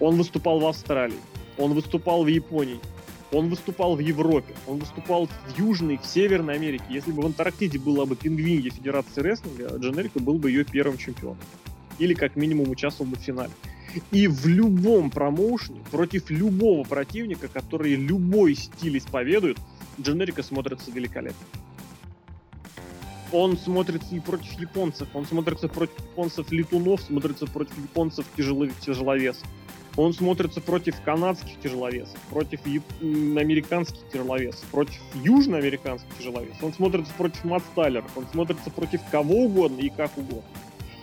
[0.00, 1.20] Он выступал в Австралии,
[1.58, 2.80] он выступал в Японии,
[3.30, 6.82] он выступал в Европе, он выступал в Южной, в Северной Америке.
[6.90, 11.38] Если бы в Антарктиде была бы пингвинья Федерации рестлинга, Дженерика был бы ее первым чемпионом.
[12.00, 13.52] Или как минимум участвовал бы в финале.
[14.12, 19.58] И в любом промоушене, против любого противника, который любой стиль исповедует,
[20.00, 21.46] Дженерика смотрится великолепно.
[23.32, 29.46] Он смотрится и против японцев, он смотрится против японцев-летунов, смотрится против японцев тяжеловесов.
[29.96, 32.82] Он смотрится против канадских тяжеловесов, против яп...
[33.00, 36.62] американских тяжеловесов, против южноамериканских тяжеловесов.
[36.62, 40.42] Он смотрится против Мат он смотрится против кого угодно и как угодно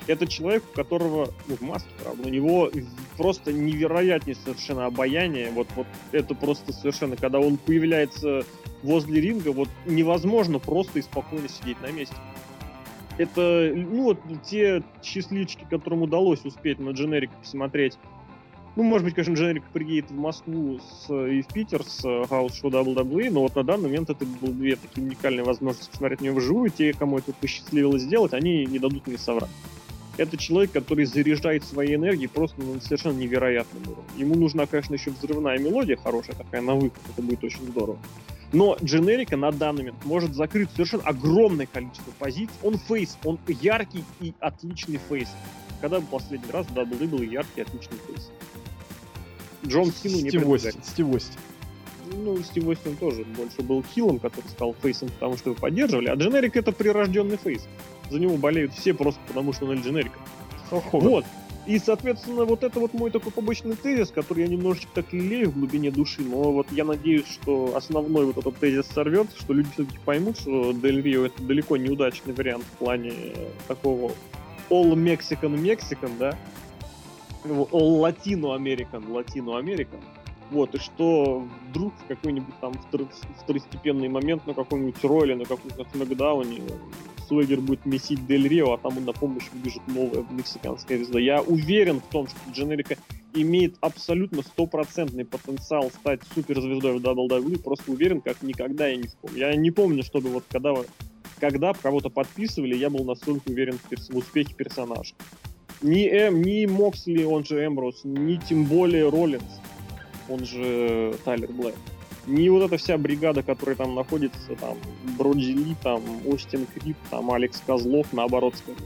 [0.08, 2.72] это человек, у которого, ну, в маске, правда, у него
[3.18, 8.44] просто невероятнее совершенно обаяние, вот, вот это просто совершенно, когда он появляется
[8.84, 12.16] возле ринга, вот невозможно просто и спокойно сидеть на месте.
[13.18, 17.98] Это, ну, вот те счастливчики, которым удалось успеть на дженерик посмотреть,
[18.76, 22.70] ну, может быть, конечно, Дженерик приедет в Москву с, и в Питер с House Show
[22.70, 26.38] WWE, но вот на данный момент это были две такие уникальные возможности посмотреть на него
[26.38, 26.70] вживую.
[26.70, 29.50] Те, кому это посчастливилось сделать, они не дадут мне соврать
[30.18, 34.04] это человек, который заряжает своей энергией просто на совершенно невероятном уровне.
[34.18, 38.00] Ему нужна, конечно, еще взрывная мелодия хорошая такая на выход, это будет очень здорово.
[38.54, 42.56] Но Дженерика на данный момент может закрыть совершенно огромное количество позиций.
[42.64, 45.30] Он фейс, он яркий и отличный фейс.
[45.82, 48.32] Когда бы последний раз в WWE был яркий отличный фейс?
[49.66, 50.86] Джон Сину не предлагает.
[50.86, 51.40] Стив Остин.
[52.14, 56.08] Ну, Стив Остин тоже больше был хилом, который стал фейсом, потому что его поддерживали.
[56.08, 57.68] А Дженерик это прирожденный фейс
[58.10, 60.20] за него болеют все просто потому, что он Эль Дженерика.
[60.92, 61.26] Вот.
[61.66, 65.56] И, соответственно, вот это вот мой такой побочный тезис, который я немножечко так лелею в
[65.56, 69.98] глубине души, но вот я надеюсь, что основной вот этот тезис сорвется, что люди все-таки
[70.06, 73.14] поймут, что Дель Рио это далеко неудачный вариант в плане
[73.68, 74.14] такого
[74.70, 76.38] all Mexican Mexican, да,
[77.44, 80.00] all Latino American, Latino American,
[80.52, 82.74] вот, и что вдруг в какой-нибудь там
[83.42, 86.62] второстепенный момент на каком-нибудь роле, на каком-то смакдауне
[87.28, 91.20] Суэгер будет месить Дель Рио, а там на помощь выбежит новая мексиканская звезда.
[91.20, 92.96] Я уверен в том, что Дженерика
[93.34, 99.38] имеет абсолютно стопроцентный потенциал стать суперзвездой в WWE, просто уверен, как никогда я не вспомню.
[99.38, 100.74] Я не помню, чтобы вот когда,
[101.40, 105.14] когда кого-то подписывали, я был настолько уверен в, перс- в успехе персонажа.
[105.82, 109.62] Ни, Эм, ни Моксли, он же Эмброс, ни тем более Роллинс,
[110.30, 111.76] он же Тайлер Блэк
[112.28, 114.78] не вот эта вся бригада, которая там находится, там,
[115.18, 118.78] Броди Ли, там, Остин Крип, там, Алекс Козлов, наоборот скажу.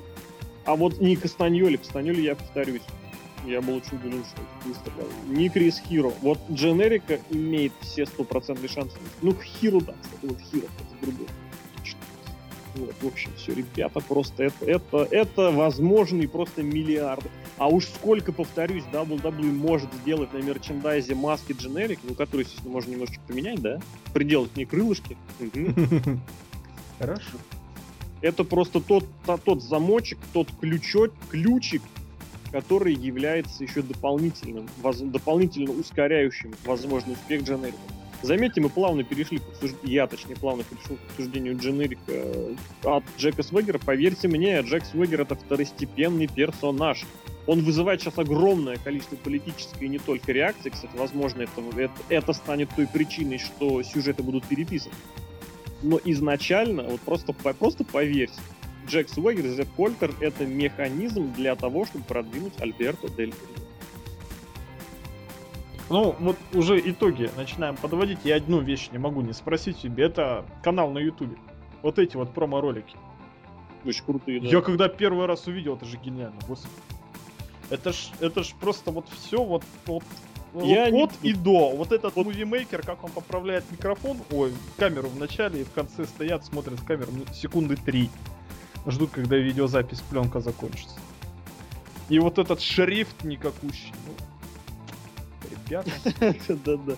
[0.66, 2.84] А вот не Кастаньоли, Кастаньоли, я повторюсь,
[3.46, 4.94] Я был очень удивлен, что это быстро.
[5.28, 6.14] Не Крис Хиро.
[6.22, 8.96] Вот Дженерика имеет все стопроцентные шансы.
[9.24, 11.28] Ну, Хиро, да, кстати, вот Хиро, это другой.
[12.76, 17.30] Вот, в общем, все, ребята, просто это, это, это возможный просто миллиарды.
[17.62, 22.90] А уж сколько, повторюсь, WWE может сделать на мерчендайзе маски дженерик, ну, которые, естественно, можно
[22.90, 23.80] немножечко поменять, да?
[24.16, 25.16] Приделать не крылышки.
[27.00, 27.38] Хорошо.
[28.22, 29.06] Это просто тот,
[29.46, 31.84] тот замочек, тот ключок, ключик,
[32.52, 37.78] который является еще дополнительным, воз, дополнительно ускоряющим возможный успех дженерика.
[38.22, 43.04] Заметьте, мы плавно перешли к обсуждению, я точнее плавно перешел к обсуждению дженерика э, от
[43.18, 43.80] Джека Свегера.
[43.80, 47.04] Поверьте мне, Джек Свегер это второстепенный персонаж.
[47.48, 50.70] Он вызывает сейчас огромное количество политической и не только реакций.
[50.70, 54.94] Кстати, возможно, это, это, это станет той причиной, что сюжеты будут переписаны.
[55.82, 58.40] Но изначально, вот просто, просто поверьте,
[58.88, 63.34] Джек Свегер и Кольтер это механизм для того, чтобы продвинуть Альберто Дель
[65.92, 68.20] ну, вот уже итоги начинаем подводить.
[68.24, 70.06] Я одну вещь не могу не спросить себе.
[70.06, 71.38] Это канал на Ютубе.
[71.82, 72.96] Вот эти вот промо-ролики.
[73.86, 74.48] Очень крутые, да.
[74.48, 76.74] Я когда первый раз увидел, это же гениально, господи.
[77.70, 80.04] Это ж, это ж просто вот все вот, вот
[80.54, 81.32] я вот не...
[81.32, 81.70] и до.
[81.72, 82.26] Вот этот вот.
[82.26, 86.86] мувимейкер, как он поправляет микрофон, ой, камеру в начале и в конце стоят, смотрят в
[86.86, 88.10] камеру ну, секунды три.
[88.86, 91.00] Ждут, когда видеозапись пленка закончится.
[92.10, 93.94] И вот этот шрифт никакущий.
[94.06, 94.14] Ну,
[95.72, 95.92] ребята.
[96.66, 96.96] Да-да.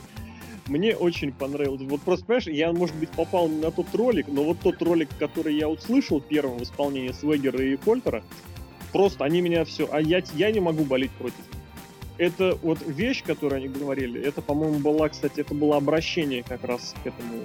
[0.68, 1.82] Мне очень понравилось.
[1.82, 5.56] Вот просто, понимаешь, я, может быть, попал на тот ролик, но вот тот ролик, который
[5.56, 8.24] я услышал первым в исполнении Свегера и Кольтера,
[8.94, 9.90] просто они меня все...
[9.92, 11.36] А я, я не могу болеть против.
[12.18, 16.94] Это вот вещь, которую они говорили, это, по-моему, была, кстати, это было обращение как раз
[17.04, 17.42] к этому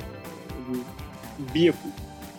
[1.55, 1.89] Беку.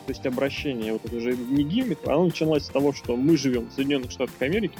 [0.05, 3.65] То есть обращение, вот это же не гиммик, оно началось с того, что мы живем
[3.65, 4.77] в Соединенных Штатах Америки,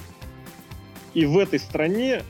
[1.14, 2.24] и в этой стране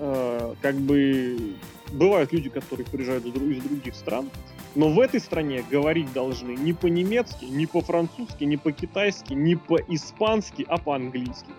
[0.00, 1.54] э, как бы
[1.92, 4.28] бывают люди, которые приезжают из других стран,
[4.74, 10.78] но в этой стране говорить должны не по-немецки, не по-французски, не по-китайски, не по-испански, а
[10.78, 11.50] по-английски.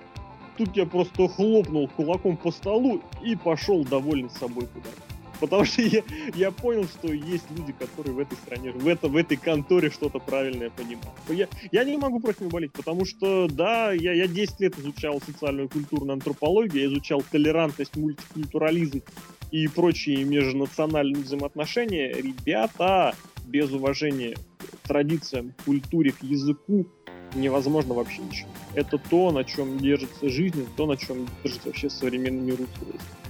[0.57, 5.10] Тут я просто хлопнул кулаком по столу и пошел довольный собой куда-то.
[5.41, 6.03] Потому что я,
[6.35, 10.19] я понял, что есть люди, которые в этой стране, в, это, в этой конторе что-то
[10.19, 11.01] правильное понимают.
[11.29, 15.19] Я, я не могу против них болеть, потому что, да, я, я 10 лет изучал
[15.19, 19.01] социальную культурную антропологию, я изучал толерантность, мультикультурализм
[19.49, 22.13] и прочие межнациональные взаимоотношения.
[22.13, 26.85] Ребята, без уважения к традициям, культуре, к языку,
[27.33, 28.49] невозможно вообще ничего.
[28.75, 33.20] Это то, на чем держится жизнь, то, на чем держится вообще современный мир устройств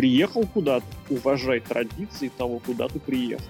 [0.00, 3.44] приехал куда-то, уважай традиции того, куда ты приехал.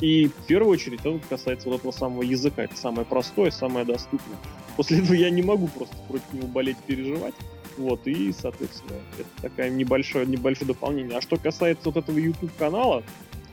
[0.00, 2.64] И в первую очередь это касается вот этого самого языка.
[2.64, 4.38] Это самое простое, самое доступное.
[4.76, 7.34] После этого я не могу просто против него болеть, переживать.
[7.78, 11.16] Вот, и, соответственно, это такая небольшое, небольшое дополнение.
[11.16, 13.04] А что касается вот этого YouTube-канала,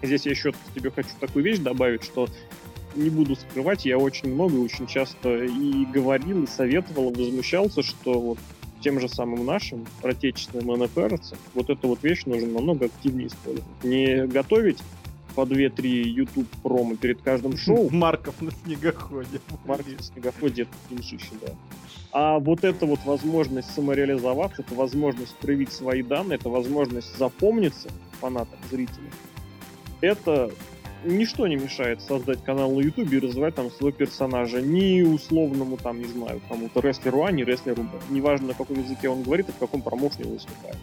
[0.01, 2.28] здесь я еще тебе хочу такую вещь добавить, что
[2.95, 8.20] не буду скрывать, я очень много, очень часто и говорил, и советовал, и возмущался, что
[8.20, 8.39] вот
[8.82, 13.84] тем же самым нашим отечественным НФРцам вот эту вот вещь нужно намного активнее использовать.
[13.84, 14.80] Не готовить
[15.36, 17.89] по 2-3 YouTube промо перед каждым шоу.
[17.91, 19.39] Марков на снегоходе.
[19.65, 21.53] Марков на снегоходе это деньжище, да.
[22.11, 28.57] А вот эта вот возможность самореализоваться, это возможность проявить свои данные, это возможность запомниться фанатам,
[28.71, 29.11] зрителям,
[30.01, 30.51] это
[31.03, 34.61] ничто не мешает создать канал на Ютубе и развивать там своего персонажа.
[34.61, 37.89] Ни условному, там, не знаю, кому-то рестлеру А, ни рестлеру Б.
[38.09, 40.77] Неважно, на каком языке он говорит и в каком промоушне он выступает.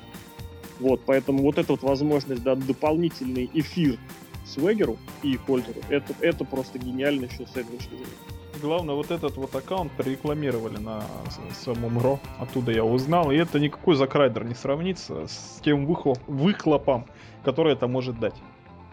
[0.80, 3.98] Вот, поэтому вот эта вот возможность дать дополнительный эфир
[4.44, 8.36] Свегеру и Кольтеру, это, это просто гениально еще с этой точки зрения.
[8.60, 11.04] Главное, вот этот вот аккаунт прорекламировали на
[11.52, 12.20] самом РО.
[12.38, 13.30] Оттуда я узнал.
[13.30, 17.04] И это никакой закрайдер не сравнится с тем выхлоп, выхлопом,
[17.44, 18.34] который это может дать.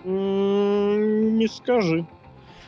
[0.06, 2.06] Не скажи.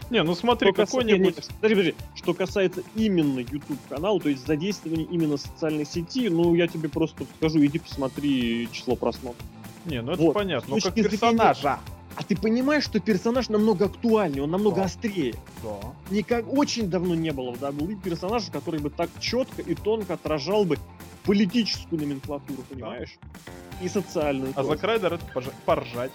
[0.09, 1.36] Не, ну смотри, какой-нибудь...
[1.36, 1.95] Подожди, подожди.
[2.13, 7.25] Что касается именно YouTube канала, то есть задействования именно социальной сети, ну я тебе просто
[7.38, 9.43] скажу, иди посмотри число просмотров.
[9.86, 10.33] Не, ну это вот.
[10.33, 11.79] понятно, но как персонажа.
[12.15, 14.83] А ты понимаешь, что персонаж намного актуальнее, он намного да.
[14.83, 15.36] острее.
[15.61, 15.93] Да.
[16.09, 20.63] Никак очень давно не было в WWE персонажа, который бы так четко и тонко отражал
[20.63, 20.77] бы
[21.25, 23.17] политическую номенклатуру, понимаешь?
[23.19, 23.86] Да.
[23.86, 24.53] И социальную.
[24.55, 25.25] А за Крайдер это
[25.65, 26.11] поржать.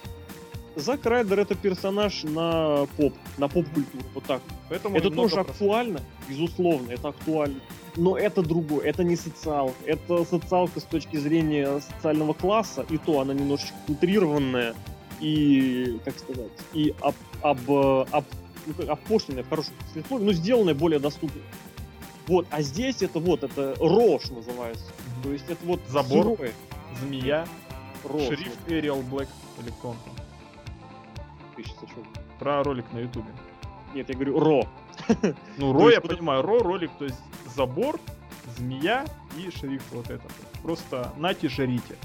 [0.75, 4.41] Зак Райдер это персонаж на поп, на поп-культуру, вот так.
[4.69, 5.51] Поэтому это тоже просто...
[5.51, 7.59] актуально, безусловно, это актуально.
[7.97, 9.75] Но это другое, это не социалка.
[9.85, 14.73] Это социалка с точки зрения социального класса, и то она немножечко утрированная
[15.19, 18.25] и, как сказать, и об, об, об,
[18.65, 21.43] ну, опошленная в хорошем смысле, но сделанная более доступной.
[22.27, 24.85] Вот, а здесь это вот, это рожь называется.
[25.21, 26.37] То есть это вот забор.
[26.37, 26.53] Сырое.
[27.01, 27.47] Змея,
[28.03, 28.19] Ро.
[28.19, 29.27] шрифт Эриал Блэк
[29.59, 29.95] или там.
[31.61, 32.07] Ты щас о чём?
[32.39, 33.29] Про ролик на ютубе.
[33.93, 34.67] Нет, я говорю Ро.
[35.57, 37.17] Ну, Ро, я это- понимаю, Ро ролик, то есть
[37.55, 37.99] забор,
[38.57, 39.05] змея
[39.37, 40.31] и шрифт вот этот.
[40.63, 41.95] Просто нате жрите.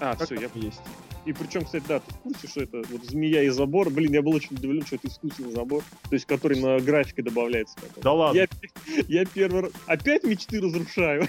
[0.00, 0.48] А, все, я...
[0.54, 0.80] есть.
[1.24, 3.90] И причем, кстати, да, ты в курсе, что это вот змея и забор?
[3.90, 7.76] Блин, я был очень удивлен, что это искусственный забор, то есть который на графике добавляется.
[7.76, 8.02] потом.
[8.02, 8.38] Да ладно.
[8.38, 8.46] Я,
[9.06, 9.72] я первый раз...
[9.86, 11.28] Опять мечты разрушаю.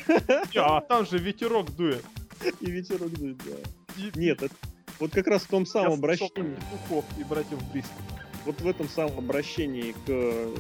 [0.54, 2.04] Не, А там же ветерок дует.
[2.62, 4.02] И ветерок дует, да.
[4.04, 4.56] И- Нет, это
[5.04, 7.92] вот как раз в том самом обращении, петухов и братьев Близко.
[8.46, 10.56] вот в этом самом обращении к э,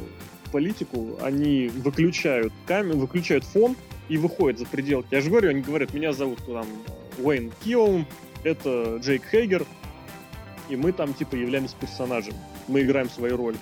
[0.52, 3.78] политику, они выключают камеру, выключают фон
[4.10, 5.06] и выходят за пределы.
[5.12, 6.66] Я же говорю, они говорят, меня зовут там
[7.20, 8.06] Уэйн Киоум,
[8.44, 9.66] это Джейк Хейгер,
[10.68, 12.34] и мы там типа являемся персонажем.
[12.68, 13.58] Мы играем свои роли.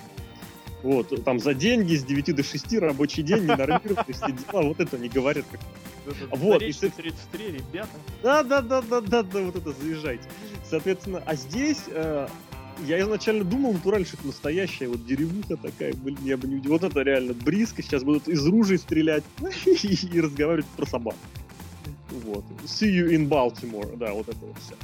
[0.82, 4.98] Вот, там за деньги с 9 до 6 рабочий день, ненормированные все дела, вот это
[4.98, 5.44] не говорят.
[5.50, 5.60] как
[6.38, 7.88] Вот, и Заречный с- 33, ребята.
[8.22, 10.24] да, да, да, да, да, да, вот это заезжайте.
[10.68, 12.26] Соответственно, а здесь э,
[12.86, 16.72] я изначально думал натурально, что это настоящая вот деревуха такая, блин, я бы не удивил.
[16.72, 19.22] Вот это реально близко, сейчас будут из ружей стрелять
[19.66, 21.14] и разговаривать про собак.
[22.10, 22.44] Вот.
[22.64, 24.74] See you in Baltimore, да, вот это вот все.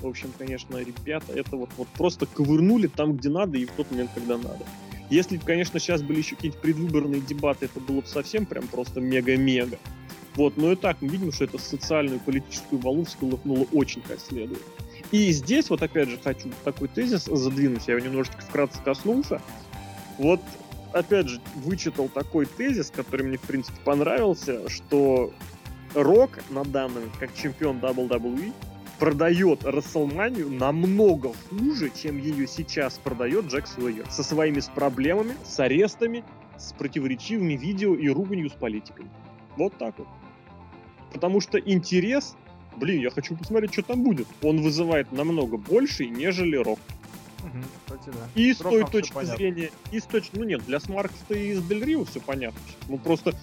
[0.00, 3.90] В общем, конечно, ребята, это вот, вот просто ковырнули там, где надо, и в тот
[3.90, 4.64] момент, когда надо.
[5.10, 9.00] Если бы, конечно, сейчас были еще какие-нибудь предвыборные дебаты, это было бы совсем прям просто
[9.00, 9.78] мега-мега.
[10.36, 14.62] Вот, но и так мы видим, что это социальную политическую волну всколыхнуло очень как следует.
[15.10, 19.42] И здесь вот опять же хочу такой тезис задвинуть, я его немножечко вкратце коснулся.
[20.18, 20.40] Вот
[20.92, 25.32] опять же вычитал такой тезис, который мне в принципе понравился, что
[25.94, 28.52] Рок на данный как чемпион WWE,
[29.00, 34.08] продает Расселманию намного хуже, чем ее сейчас продает Джек Суэгер.
[34.10, 36.22] Со своими с проблемами, с арестами,
[36.58, 39.08] с противоречивыми видео и руганью с политиками.
[39.56, 40.06] Вот так вот.
[41.12, 42.36] Потому что интерес,
[42.76, 44.28] блин, я хочу посмотреть, что там будет.
[44.42, 46.78] Он вызывает намного больше, нежели Рок.
[47.86, 48.28] Кстати, да.
[48.34, 49.36] И с Роком той точки понятно.
[49.36, 52.60] зрения, и с точки, ну нет, для Смаркса и с Дель Рио все понятно.
[52.86, 53.34] Ну просто,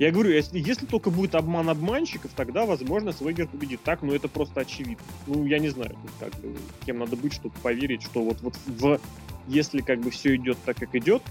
[0.00, 3.82] я говорю, если, если только будет обман обманщиков, тогда, возможно, Свегер победит.
[3.84, 5.04] Так, ну это просто очевидно.
[5.26, 8.98] Ну, я не знаю, как бы, кем надо быть, чтобы поверить, что вот, вот в,
[9.46, 11.22] если как бы все идет так, как идет,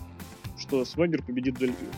[0.60, 1.90] что Свегер победит Дель Рио.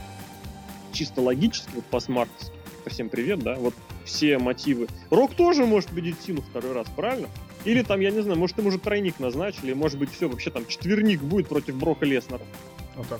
[0.93, 2.53] Чисто логически, вот по Смарксу.
[2.87, 3.73] Всем привет, да, вот
[4.05, 4.87] все мотивы.
[5.09, 7.27] Рок тоже может победить Сину второй раз, правильно?
[7.65, 10.65] Или там, я не знаю, может, им уже тройник назначили, может быть, все, вообще там
[10.65, 12.43] четверник будет против Брока Леснера.
[12.95, 13.19] Вот так.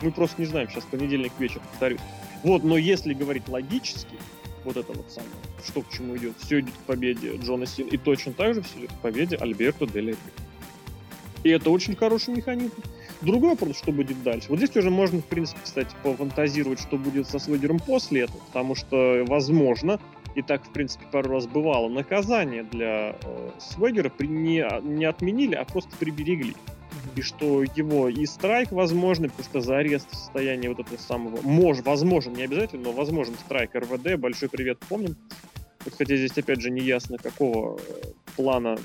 [0.00, 2.00] Мы просто не знаем, сейчас понедельник вечер, повторюсь.
[2.44, 4.16] Вот, но если говорить логически,
[4.64, 5.32] вот это вот самое,
[5.66, 8.80] что к чему идет, все идет к победе Джона Сина, и точно так же все
[8.80, 10.16] идет к победе Альберто Дель.
[11.42, 12.74] И это очень хороший механизм.
[13.20, 14.48] Другой вопрос, что будет дальше.
[14.50, 18.74] Вот здесь уже можно, в принципе, кстати, пофантазировать, что будет со Свегером после этого, потому
[18.74, 19.98] что, возможно,
[20.34, 25.54] и так, в принципе, пару раз бывало, наказание для э, Свегера при- не, не отменили,
[25.54, 26.54] а просто приберегли
[27.16, 31.40] и что его и страйк возможный, потому что за арест в состоянии вот этого самого,
[31.42, 35.16] мож, возможен, не обязательно, но возможен страйк РВД, большой привет, помним.
[35.84, 37.80] Вот хотя здесь опять же не ясно, какого э,
[38.36, 38.78] плана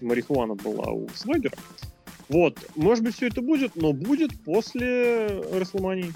[0.00, 1.56] марихуана была у Свегера.
[2.28, 6.12] Вот, может быть, все это будет, но будет после Расселмании.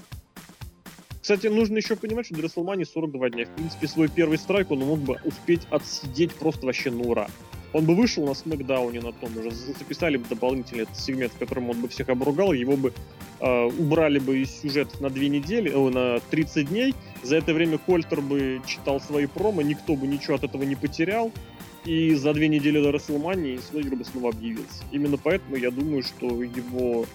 [1.21, 3.45] Кстати, нужно еще понимать, что до Расселмании 42 дня.
[3.45, 7.27] В принципе, свой первый страйк он мог бы успеть отсидеть просто вообще на ура.
[7.73, 11.71] Он бы вышел на Смакдауне на том уже, записали бы дополнительный этот сегмент, в котором
[11.71, 12.93] он бы всех обругал, его бы
[13.39, 16.93] э, убрали бы из сюжетов на две недели, о, на 30 дней.
[17.23, 21.31] За это время Кольтер бы читал свои промо, никто бы ничего от этого не потерял.
[21.85, 24.83] И за две недели до Расселмании Слейгер бы снова объявился.
[24.91, 27.05] Именно поэтому я думаю, что его,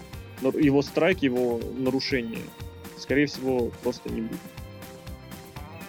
[0.43, 2.43] его страйк, его нарушение,
[2.99, 4.41] скорее всего, просто не будет.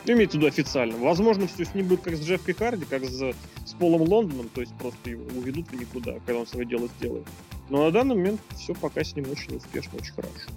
[0.06, 0.98] Ну, имеется в виду официально.
[0.98, 3.34] Возможно, все с ним будет как с Джеффри Харди, как с
[3.80, 7.26] Полом Лондоном, то есть просто его уведут в никуда, когда он свое дело сделает.
[7.70, 10.50] Но на данный момент все пока с ним очень успешно, очень хорошо.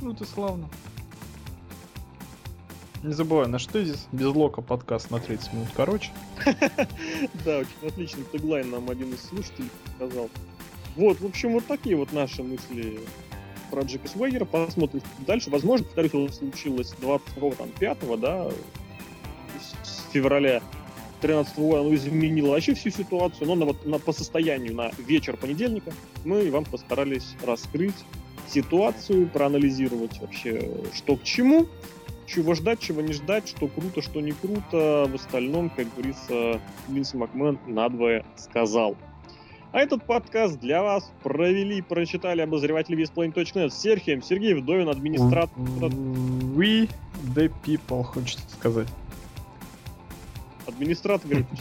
[0.00, 0.68] Ну, это славно.
[3.02, 6.10] Не забывай, на что здесь без лока подкаст на 30 минут короче.
[7.44, 10.28] Да, очень отличный теглайн нам один из слушателей сказал.
[10.96, 13.00] Вот, в общем, вот такие вот наши мысли
[13.72, 14.44] про Джека Свегера.
[14.44, 15.50] Посмотрим дальше.
[15.50, 18.50] Возможно, повторюсь, это случилось 25 да,
[19.82, 20.62] с февраля
[21.22, 25.36] 13 года, оно изменило вообще всю ситуацию, но на, вот, на, по состоянию на вечер
[25.36, 25.92] понедельника
[26.24, 27.94] мы вам постарались раскрыть
[28.48, 31.68] ситуацию, проанализировать вообще, что к чему,
[32.26, 35.08] чего ждать, чего не ждать, что круто, что не круто.
[35.10, 38.96] В остальном, как говорится, Винс Макмен надвое сказал.
[39.72, 45.56] А этот подкаст для вас провели прочитали обозреватели весплейн.нет с Серхием, Сергей Вдовин, администратор.
[45.80, 46.90] We
[47.34, 48.88] the people, хочется сказать.
[50.82, 51.60] Администратор Гриффич.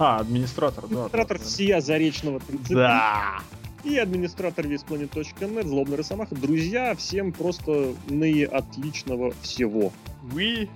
[0.00, 1.04] А, администратор, да.
[1.06, 2.68] Администратор да, всея Заречного 30.
[2.70, 3.38] Да.
[3.84, 6.34] И администратор весьplanet.net, Злобный Росомаха.
[6.34, 9.92] Друзья, всем просто наи отличного всего.
[10.32, 10.68] We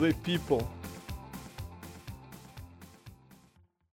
[0.00, 0.64] the people.